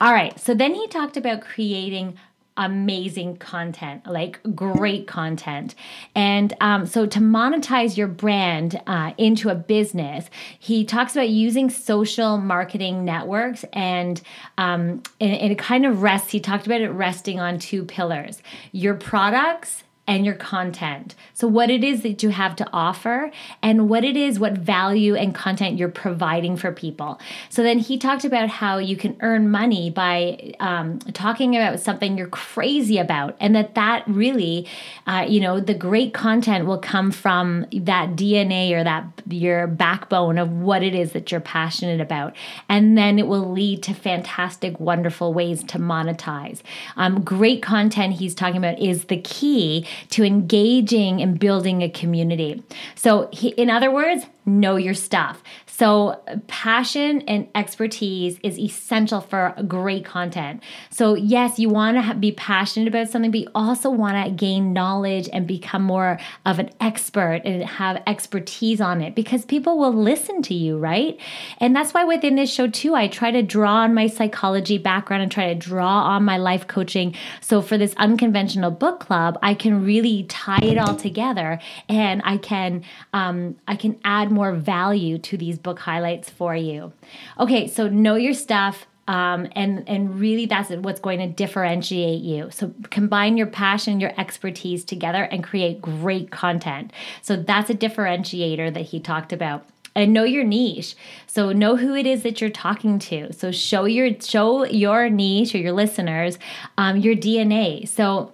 All 0.00 0.14
right. 0.14 0.38
So 0.40 0.54
then 0.54 0.74
he 0.74 0.86
talked 0.88 1.18
about 1.18 1.42
creating 1.42 2.16
amazing 2.56 3.36
content, 3.36 4.06
like 4.06 4.40
great 4.54 5.06
content. 5.06 5.74
And 6.14 6.52
um, 6.60 6.86
so 6.86 7.06
to 7.06 7.18
monetize 7.18 7.96
your 7.96 8.08
brand 8.08 8.80
uh, 8.86 9.12
into 9.16 9.48
a 9.48 9.54
business, 9.54 10.28
he 10.58 10.84
talks 10.84 11.14
about 11.14 11.28
using 11.28 11.70
social 11.70 12.38
marketing 12.38 13.04
networks 13.04 13.64
and, 13.72 14.20
um, 14.58 15.02
and, 15.20 15.32
and 15.32 15.52
it 15.52 15.58
kind 15.58 15.86
of 15.86 16.02
rests, 16.02 16.30
he 16.30 16.40
talked 16.40 16.66
about 16.66 16.80
it 16.80 16.90
resting 16.90 17.40
on 17.40 17.58
two 17.58 17.84
pillars 17.84 18.42
your 18.72 18.94
products 18.94 19.82
and 20.10 20.26
your 20.26 20.34
content. 20.34 21.14
So, 21.34 21.46
what 21.46 21.70
it 21.70 21.84
is 21.84 22.02
that 22.02 22.20
you 22.20 22.30
have 22.30 22.56
to 22.56 22.68
offer, 22.72 23.30
and 23.62 23.88
what 23.88 24.02
it 24.02 24.16
is, 24.16 24.40
what 24.40 24.54
value 24.54 25.14
and 25.14 25.32
content 25.32 25.78
you're 25.78 25.88
providing 25.88 26.56
for 26.56 26.72
people. 26.72 27.20
So, 27.48 27.62
then 27.62 27.78
he 27.78 27.96
talked 27.96 28.24
about 28.24 28.48
how 28.48 28.78
you 28.78 28.96
can 28.96 29.16
earn 29.20 29.52
money 29.52 29.88
by 29.88 30.54
um, 30.58 30.98
talking 30.98 31.54
about 31.54 31.78
something 31.78 32.18
you're 32.18 32.26
crazy 32.26 32.98
about, 32.98 33.36
and 33.38 33.54
that 33.54 33.76
that 33.76 34.02
really, 34.08 34.66
uh, 35.06 35.26
you 35.28 35.38
know, 35.38 35.60
the 35.60 35.74
great 35.74 36.12
content 36.12 36.66
will 36.66 36.78
come 36.78 37.12
from 37.12 37.64
that 37.72 38.16
DNA 38.16 38.72
or 38.72 38.82
that 38.82 39.04
your 39.28 39.68
backbone 39.68 40.38
of 40.38 40.50
what 40.50 40.82
it 40.82 40.92
is 40.92 41.12
that 41.12 41.30
you're 41.30 41.40
passionate 41.40 42.00
about. 42.00 42.34
And 42.68 42.98
then 42.98 43.20
it 43.20 43.28
will 43.28 43.48
lead 43.48 43.84
to 43.84 43.94
fantastic, 43.94 44.80
wonderful 44.80 45.32
ways 45.32 45.62
to 45.64 45.78
monetize. 45.78 46.62
Um, 46.96 47.22
great 47.22 47.62
content 47.62 48.14
he's 48.14 48.34
talking 48.34 48.56
about 48.56 48.80
is 48.80 49.04
the 49.04 49.20
key 49.20 49.86
to 50.10 50.24
engaging 50.24 51.20
and 51.20 51.38
building 51.38 51.82
a 51.82 51.88
community. 51.88 52.62
So, 52.94 53.28
he, 53.32 53.48
in 53.50 53.70
other 53.70 53.90
words, 53.90 54.24
know 54.46 54.76
your 54.76 54.94
stuff. 54.94 55.42
So, 55.80 56.20
passion 56.46 57.22
and 57.22 57.48
expertise 57.54 58.38
is 58.42 58.58
essential 58.58 59.22
for 59.22 59.54
great 59.66 60.04
content. 60.04 60.62
So, 60.90 61.14
yes, 61.14 61.58
you 61.58 61.70
want 61.70 61.96
to 62.04 62.14
be 62.16 62.32
passionate 62.32 62.86
about 62.86 63.08
something, 63.08 63.30
but 63.30 63.40
you 63.40 63.48
also 63.54 63.88
want 63.88 64.22
to 64.22 64.30
gain 64.30 64.74
knowledge 64.74 65.30
and 65.32 65.46
become 65.46 65.82
more 65.82 66.20
of 66.44 66.58
an 66.58 66.68
expert 66.80 67.40
and 67.46 67.64
have 67.64 68.02
expertise 68.06 68.82
on 68.82 69.00
it 69.00 69.14
because 69.14 69.46
people 69.46 69.78
will 69.78 69.94
listen 69.94 70.42
to 70.42 70.54
you, 70.54 70.76
right? 70.76 71.18
And 71.56 71.74
that's 71.74 71.94
why 71.94 72.04
within 72.04 72.34
this 72.34 72.52
show, 72.52 72.68
too, 72.68 72.94
I 72.94 73.08
try 73.08 73.30
to 73.30 73.40
draw 73.40 73.76
on 73.76 73.94
my 73.94 74.06
psychology 74.06 74.76
background 74.76 75.22
and 75.22 75.32
try 75.32 75.46
to 75.46 75.58
draw 75.58 76.02
on 76.02 76.26
my 76.26 76.36
life 76.36 76.66
coaching. 76.66 77.14
So, 77.40 77.62
for 77.62 77.78
this 77.78 77.94
unconventional 77.96 78.70
book 78.70 79.00
club, 79.00 79.38
I 79.42 79.54
can 79.54 79.82
really 79.82 80.24
tie 80.24 80.60
it 80.62 80.76
all 80.76 80.94
together 80.94 81.58
and 81.88 82.20
I 82.22 82.36
can 82.36 82.84
um, 83.14 83.56
I 83.66 83.76
can 83.76 83.98
add 84.04 84.30
more 84.30 84.52
value 84.52 85.16
to 85.16 85.38
these 85.38 85.58
books 85.58 85.69
book 85.70 85.80
highlights 85.80 86.28
for 86.28 86.54
you. 86.54 86.92
Okay, 87.38 87.66
so 87.68 87.88
know 87.88 88.16
your 88.16 88.34
stuff, 88.34 88.86
Um, 89.10 89.48
and 89.56 89.88
and 89.88 90.20
really 90.20 90.46
that's 90.46 90.70
what's 90.70 91.00
going 91.00 91.18
to 91.18 91.26
differentiate 91.44 92.22
you. 92.22 92.48
So 92.50 92.72
combine 92.90 93.36
your 93.36 93.48
passion 93.48 93.98
your 93.98 94.12
expertise 94.16 94.84
together 94.84 95.24
and 95.32 95.42
create 95.42 95.80
great 95.82 96.30
content. 96.30 96.92
So 97.20 97.32
that's 97.50 97.70
a 97.70 97.74
differentiator 97.74 98.72
that 98.74 98.86
he 98.92 99.00
talked 99.00 99.32
about. 99.32 99.66
And 99.96 100.12
know 100.12 100.22
your 100.22 100.44
niche. 100.44 100.94
So 101.26 101.50
know 101.52 101.74
who 101.74 101.96
it 101.96 102.06
is 102.06 102.22
that 102.22 102.40
you're 102.40 102.50
talking 102.66 103.00
to. 103.10 103.32
So 103.32 103.50
show 103.50 103.84
your 103.86 104.10
show 104.20 104.64
your 104.64 105.10
niche 105.10 105.54
or 105.56 105.58
your 105.58 105.72
listeners 105.72 106.38
um, 106.78 106.94
your 106.98 107.16
dna 107.16 107.88
so 107.88 108.32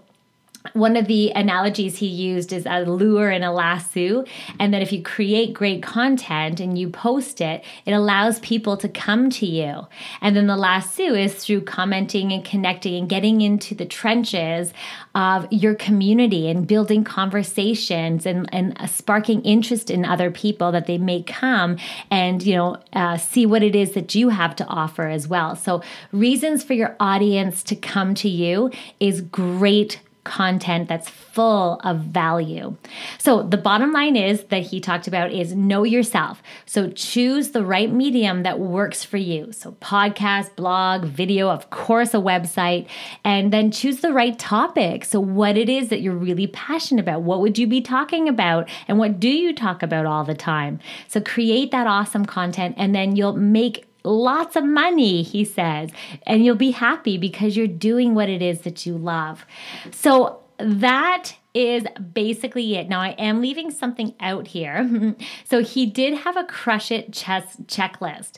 one 0.72 0.96
of 0.96 1.07
the 1.07 1.31
analogies 1.31 1.98
he 1.98 2.07
used 2.07 2.52
is 2.52 2.66
a 2.66 2.81
lure 2.81 3.31
and 3.31 3.44
a 3.44 3.50
lasso. 3.50 4.24
And 4.59 4.72
that 4.72 4.83
if 4.83 4.92
you 4.92 5.02
create 5.02 5.52
great 5.52 5.83
content 5.83 6.61
and 6.61 6.79
you 6.79 6.88
post 6.88 7.40
it, 7.40 7.64
it 7.85 7.92
allows 7.92 8.40
people 8.40 8.76
to 8.79 8.88
come 8.88 9.31
to 9.31 9.46
you. 9.46 9.87
And 10.20 10.37
then 10.37 10.46
the 10.46 10.57
lasso 10.57 11.14
is 11.14 11.35
through 11.35 11.62
commenting 11.62 12.33
and 12.33 12.44
connecting 12.44 12.94
and 12.94 13.09
getting 13.09 13.40
into 13.40 13.74
the 13.74 13.87
trenches 13.87 14.72
of 15.14 15.46
your 15.50 15.74
community 15.74 16.48
and 16.48 16.66
building 16.66 17.05
conversations 17.05 18.26
and, 18.26 18.48
and 18.52 18.76
sparking 18.90 19.42
interest 19.42 19.90
in 19.90 20.05
other 20.05 20.31
people 20.31 20.72
that 20.72 20.87
they 20.87 20.98
may 20.98 21.22
come 21.22 21.76
and, 22.11 22.42
you 22.42 22.55
know, 22.55 22.79
uh, 22.92 23.16
see 23.16 23.46
what 23.46 23.62
it 23.62 23.74
is 23.74 23.92
that 23.92 24.14
you 24.14 24.29
have 24.29 24.55
to 24.57 24.64
offer 24.66 25.09
as 25.09 25.29
well. 25.29 25.57
So, 25.57 25.83
reasons 26.12 26.62
for 26.62 26.74
your 26.74 26.96
audience 27.00 27.62
to 27.64 27.76
come 27.76 28.14
to 28.16 28.29
you 28.29 28.70
is 29.00 29.20
great 29.20 30.00
content 30.26 30.88
that's 30.88 31.08
full 31.08 31.80
of 31.84 32.00
value. 32.00 32.76
So, 33.18 33.42
the 33.42 33.56
bottom 33.56 33.92
line 33.92 34.16
is 34.16 34.44
that 34.44 34.62
he 34.62 34.80
talked 34.80 35.06
about 35.06 35.30
is 35.30 35.54
know 35.54 35.84
yourself. 35.84 36.42
So, 36.66 36.90
choose 36.90 37.52
the 37.52 37.64
right 37.64 37.90
medium 37.90 38.42
that 38.42 38.58
works 38.58 39.04
for 39.04 39.16
you. 39.16 39.52
So, 39.52 39.72
podcast, 39.80 40.56
blog, 40.56 41.04
video, 41.04 41.48
of 41.48 41.70
course, 41.70 42.12
a 42.12 42.18
website, 42.18 42.88
and 43.24 43.52
then 43.52 43.70
choose 43.70 44.00
the 44.00 44.12
right 44.12 44.36
topic. 44.38 45.04
So, 45.04 45.20
what 45.20 45.56
it 45.56 45.68
is 45.68 45.88
that 45.88 46.00
you're 46.00 46.12
really 46.12 46.48
passionate 46.48 47.02
about. 47.02 47.22
What 47.22 47.40
would 47.40 47.56
you 47.56 47.68
be 47.68 47.80
talking 47.80 48.28
about? 48.28 48.68
And 48.88 48.98
what 48.98 49.20
do 49.20 49.28
you 49.28 49.54
talk 49.54 49.82
about 49.82 50.06
all 50.06 50.24
the 50.24 50.34
time? 50.34 50.80
So, 51.06 51.20
create 51.20 51.70
that 51.70 51.86
awesome 51.86 52.26
content, 52.26 52.74
and 52.76 52.94
then 52.94 53.14
you'll 53.14 53.36
make 53.36 53.86
lots 54.06 54.56
of 54.56 54.64
money, 54.64 55.22
he 55.22 55.44
says, 55.44 55.90
and 56.26 56.44
you'll 56.44 56.56
be 56.56 56.70
happy 56.70 57.18
because 57.18 57.56
you're 57.56 57.66
doing 57.66 58.14
what 58.14 58.28
it 58.28 58.40
is 58.40 58.60
that 58.60 58.86
you 58.86 58.96
love. 58.96 59.44
So 59.90 60.40
that 60.58 61.34
is 61.54 61.86
basically 62.12 62.76
it. 62.76 62.88
Now, 62.88 63.00
I 63.00 63.10
am 63.10 63.40
leaving 63.40 63.70
something 63.70 64.14
out 64.20 64.46
here. 64.46 65.14
so, 65.44 65.62
he 65.62 65.86
did 65.86 66.18
have 66.18 66.36
a 66.36 66.44
crush 66.44 66.90
it 66.90 67.12
chess 67.12 67.56
checklist. 67.64 68.36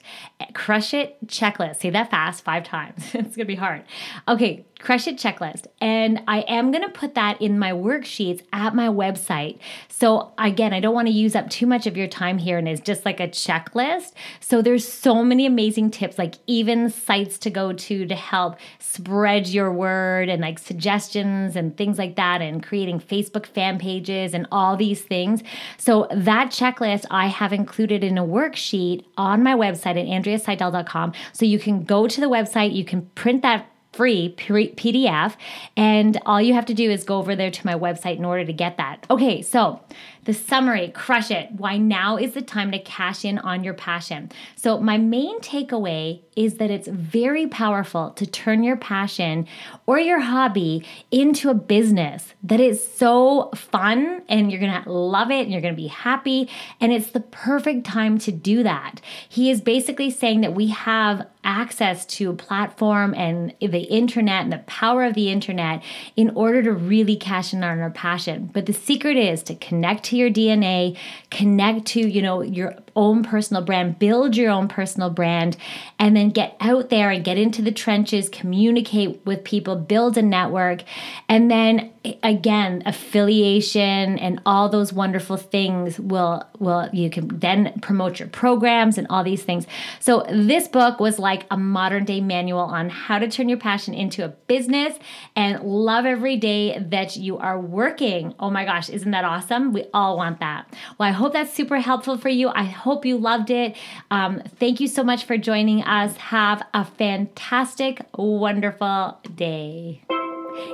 Crush 0.55 0.95
it 0.95 1.19
checklist. 1.27 1.81
Say 1.81 1.91
that 1.91 2.11
fast 2.11 2.45
five 2.45 2.65
times. 2.65 3.05
it's 3.15 3.37
going 3.37 3.39
to 3.39 3.45
be 3.45 3.57
hard. 3.57 3.83
Okay, 4.29 4.65
crush 4.79 5.07
it 5.07 5.17
checklist. 5.17 5.67
And 5.81 6.23
I 6.29 6.41
am 6.41 6.71
going 6.71 6.85
to 6.85 6.91
put 6.91 7.15
that 7.15 7.41
in 7.43 7.59
my 7.59 7.73
worksheets 7.73 8.43
at 8.53 8.75
my 8.75 8.89
website. 8.89 9.59
So, 9.89 10.33
again, 10.39 10.73
I 10.73 10.81
don't 10.81 10.95
want 10.95 11.09
to 11.09 11.13
use 11.13 11.35
up 11.35 11.51
too 11.51 11.67
much 11.67 11.87
of 11.87 11.97
your 11.97 12.07
time 12.07 12.39
here, 12.39 12.59
and 12.59 12.69
it's 12.69 12.81
just 12.81 13.05
like 13.05 13.21
a 13.21 13.29
checklist. 13.29 14.13
So, 14.41 14.63
there's 14.63 14.87
so 14.87 15.25
many 15.25 15.47
amazing 15.47 15.91
tips, 15.91 16.19
like 16.19 16.37
even 16.47 16.91
sites 16.91 17.39
to 17.39 17.51
go 17.51 17.73
to 17.73 18.07
to 18.07 18.15
help 18.15 18.57
spread 18.79 19.49
your 19.49 19.73
word 19.73 20.29
and 20.29 20.43
like 20.43 20.59
suggestions 20.59 21.57
and 21.57 21.77
things 21.77 21.99
like 21.99 22.17
that, 22.17 22.41
and 22.41 22.63
creating 22.63 23.01
Facebook 23.01 23.47
fan 23.47 23.79
pages 23.79 24.35
and 24.35 24.47
all 24.53 24.77
these 24.77 25.03
things. 25.03 25.43
So 25.77 26.07
that 26.13 26.51
checklist 26.51 27.07
I 27.11 27.27
have 27.27 27.53
included 27.53 28.05
in 28.05 28.19
a 28.19 28.25
worksheet 28.25 29.05
on 29.17 29.43
my 29.43 29.55
website 29.55 29.99
at 29.99 30.07
andreaseidel.com. 30.07 31.13
So 31.33 31.45
you 31.45 31.59
can 31.59 31.85
go 31.85 32.07
to 32.07 32.21
the 32.21 32.29
website, 32.29 32.75
you 32.75 32.85
can 32.85 33.03
print 33.15 33.43
that 33.43 33.67
free 33.93 34.35
PDF, 34.37 35.35
and 35.77 36.21
all 36.27 36.41
you 36.41 36.55
have 36.55 36.67
to 36.67 36.75
do 36.75 36.91
is 36.91 37.05
go 37.05 37.19
over 37.19 37.35
there 37.35 37.51
to 37.51 37.67
my 37.67 37.75
website 37.75 38.17
in 38.17 38.25
order 38.25 38.45
to 38.45 38.53
get 38.53 38.77
that. 38.77 39.05
Okay, 39.11 39.43
so 39.43 39.81
the 40.29 40.35
summary, 40.35 40.89
crush 40.89 41.31
it. 41.31 41.51
Why 41.53 41.79
now 41.79 42.19
is 42.19 42.35
the 42.35 42.43
time 42.43 42.71
to 42.73 42.79
cash 42.79 43.25
in 43.25 43.39
on 43.39 43.65
your 43.65 43.73
passion. 43.73 44.31
So, 44.57 44.79
my 44.79 44.99
main 44.99 45.41
takeaway 45.41 46.21
is 46.37 46.59
that 46.59 46.71
it's 46.71 46.87
very 46.87 47.47
powerful 47.47 48.11
to 48.11 48.27
turn 48.27 48.63
your 48.63 48.77
passion 48.77 49.47
or 49.87 49.99
your 49.99 50.21
hobby 50.21 50.85
into 51.11 51.49
a 51.49 51.55
business 51.55 52.35
that 52.43 52.61
is 52.61 52.87
so 52.87 53.51
fun 53.55 54.23
and 54.29 54.53
you're 54.53 54.61
gonna 54.61 54.85
love 54.87 55.31
it 55.31 55.45
and 55.45 55.51
you're 55.51 55.63
gonna 55.63 55.73
be 55.73 55.87
happy. 55.87 56.51
And 56.79 56.93
it's 56.93 57.13
the 57.13 57.21
perfect 57.21 57.87
time 57.87 58.19
to 58.19 58.31
do 58.31 58.63
that. 58.63 59.01
He 59.27 59.51
is 59.51 59.63
basically 59.63 60.11
saying 60.11 60.43
that 60.43 60.55
we 60.55 60.67
have 60.69 61.27
access 61.49 62.05
to 62.05 62.29
a 62.31 62.35
platform 62.35 63.15
and 63.15 63.55
the 63.59 63.85
internet 63.85 64.45
and 64.45 64.53
the 64.53 64.59
power 64.59 65.03
of 65.05 65.15
the 65.15 65.31
internet 65.31 65.83
in 66.15 66.29
order 66.37 66.63
to 66.63 66.73
really 66.73 67.17
cash 67.17 67.55
in 67.55 67.65
on 67.65 67.81
our 67.81 67.91
passion. 67.91 68.51
But 68.53 68.67
the 68.67 68.75
secret 68.75 69.17
is 69.17 69.43
to 69.45 69.55
connect 69.55 70.05
to 70.05 70.17
your 70.17 70.29
DNA, 70.29 70.97
connect 71.31 71.87
to, 71.87 72.07
you 72.07 72.21
know, 72.21 72.43
your 72.43 72.75
own 72.95 73.25
personal 73.25 73.65
brand, 73.65 73.99
build 73.99 74.37
your 74.37 74.51
own 74.51 74.69
personal 74.69 75.09
brand, 75.09 75.57
and 75.99 76.15
then 76.15 76.29
get 76.29 76.55
out 76.61 76.91
there 76.91 77.11
and 77.11 77.25
get 77.25 77.39
into 77.39 77.63
the 77.63 77.73
trenches, 77.73 78.29
communicate 78.29 79.25
with 79.25 79.43
people, 79.43 79.75
build 79.75 80.19
a 80.19 80.23
network, 80.23 80.83
and 81.31 81.51
then 81.51 81.91
again, 82.23 82.83
affiliation 82.87 84.19
and 84.19 84.41
all 84.47 84.69
those 84.69 84.93
wonderful 84.93 85.37
things 85.37 85.99
will 85.99 86.45
will 86.59 86.89
you 86.93 87.11
can 87.11 87.29
then 87.39 87.79
promote 87.81 88.19
your 88.19 88.29
programs 88.29 88.99
and 88.99 89.07
all 89.09 89.25
these 89.25 89.43
things. 89.43 89.67
So 90.01 90.25
this 90.31 90.69
book 90.69 91.01
was 91.01 91.19
like 91.19 91.47
a 91.51 91.57
modern 91.57 92.05
day 92.05 92.21
manual 92.21 92.61
on 92.61 92.89
how 92.89 93.19
to 93.19 93.29
turn 93.29 93.49
your 93.49 93.59
passion 93.59 93.95
into 93.95 94.25
a 94.25 94.29
business 94.29 94.99
and 95.35 95.63
love 95.63 96.07
every 96.07 96.37
day 96.37 96.79
that 96.79 97.17
you 97.17 97.39
are 97.39 97.61
working. 97.61 98.35
Oh 98.39 98.51
my 98.51 98.65
gosh, 98.65 98.89
isn't 98.89 99.11
that 99.11 99.25
awesome? 99.25 99.73
We 99.73 99.87
all 99.93 100.17
want 100.17 100.41
that. 100.41 100.73
Well, 100.99 101.09
I 101.09 101.13
hope 101.13 101.33
that's 101.33 101.53
super 101.53 101.79
helpful 101.79 102.19
for 102.19 102.29
you. 102.29 102.49
I 102.49 102.65
hope 102.65 103.05
you 103.05 103.17
loved 103.19 103.51
it. 103.51 103.77
Um, 104.11 104.43
thank 104.59 104.81
you 104.81 104.89
so 104.89 105.03
much 105.03 105.25
for 105.25 105.37
joining 105.37 105.83
us. 105.83 106.17
Have 106.17 106.63
a 106.75 106.85
fantastic, 106.85 108.01
wonderful 108.17 109.19
day. 109.35 110.03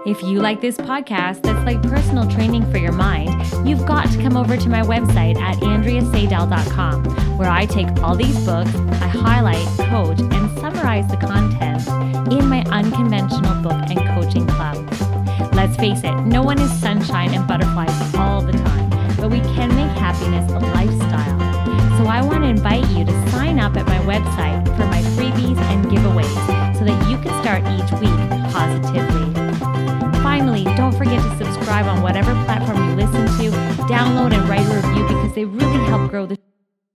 If 0.07 0.23
you 0.23 0.41
like 0.41 0.61
this 0.61 0.77
podcast 0.77 1.43
that's 1.43 1.65
like 1.65 1.83
personal 1.83 2.29
training 2.29 2.71
for 2.71 2.79
your 2.79 2.93
mind, 2.93 3.31
you've 3.69 3.87
got 3.87 4.11
to 4.11 4.19
come 4.23 4.37
over 4.37 4.57
to 4.57 4.69
my 4.69 4.83
website 4.83 5.37
at 5.37 5.57
andreaseidel.com, 5.59 7.39
where 7.39 7.51
I 7.51 7.67
take 7.67 7.89
all 8.03 8.17
these 8.17 8.39
books, 8.45 8.75
I 8.75 9.09
highlight, 9.09 9.67
coach, 9.91 10.21
and 10.21 10.59
summarize 10.59 11.07
the 11.09 11.17
content 11.17 11.87
in 12.33 12.49
my 12.49 12.63
unconventional 12.71 13.63
book 13.63 13.81
and 13.91 13.99
coaching 14.15 14.47
club. 14.47 14.77
Let's 15.55 15.77
face 15.77 16.03
it, 16.03 16.15
no 16.27 16.43
one 16.43 16.59
is 16.61 16.73
sunshine 16.81 17.35
and 17.35 17.47
butterflies 17.47 18.15
all 18.15 18.41
the 18.43 18.53
time, 18.53 18.91
but 19.17 19.31
we 19.31 19.41
can 19.41 19.69
make 19.75 19.97
happiness 19.99 20.51
a 20.51 20.59
lifestyle. 20.59 21.39
So 21.99 22.07
I 22.07 22.23
want 22.23 22.43
to 22.43 22.49
invite 22.49 22.89
you 22.91 23.05
to 23.05 23.31
sign 23.31 23.59
up 23.59 23.77
at 23.77 23.87
my 23.87 23.99
website 24.01 24.65
for 24.77 24.87
my 24.87 25.03
freebies 25.17 25.59
and 25.59 25.85
giveaways 25.87 26.77
so 26.79 26.85
that 26.85 27.11
you 27.11 27.19
can 27.19 27.33
start 27.43 27.63
each 27.79 27.93
week 28.01 28.53
positively. 28.53 29.44
Don't 30.77 30.97
forget 30.97 31.23
to 31.23 31.45
subscribe 31.45 31.87
on 31.87 32.03
whatever 32.03 32.33
platform 32.45 32.89
you 32.89 32.97
listen 32.97 33.27
to, 33.27 33.57
download 33.87 34.33
and 34.33 34.49
write 34.49 34.67
a 34.67 34.75
review 34.75 35.07
because 35.07 35.33
they 35.35 35.45
really 35.45 35.85
help 35.87 36.11
grow 36.11 36.27
the 36.27 36.39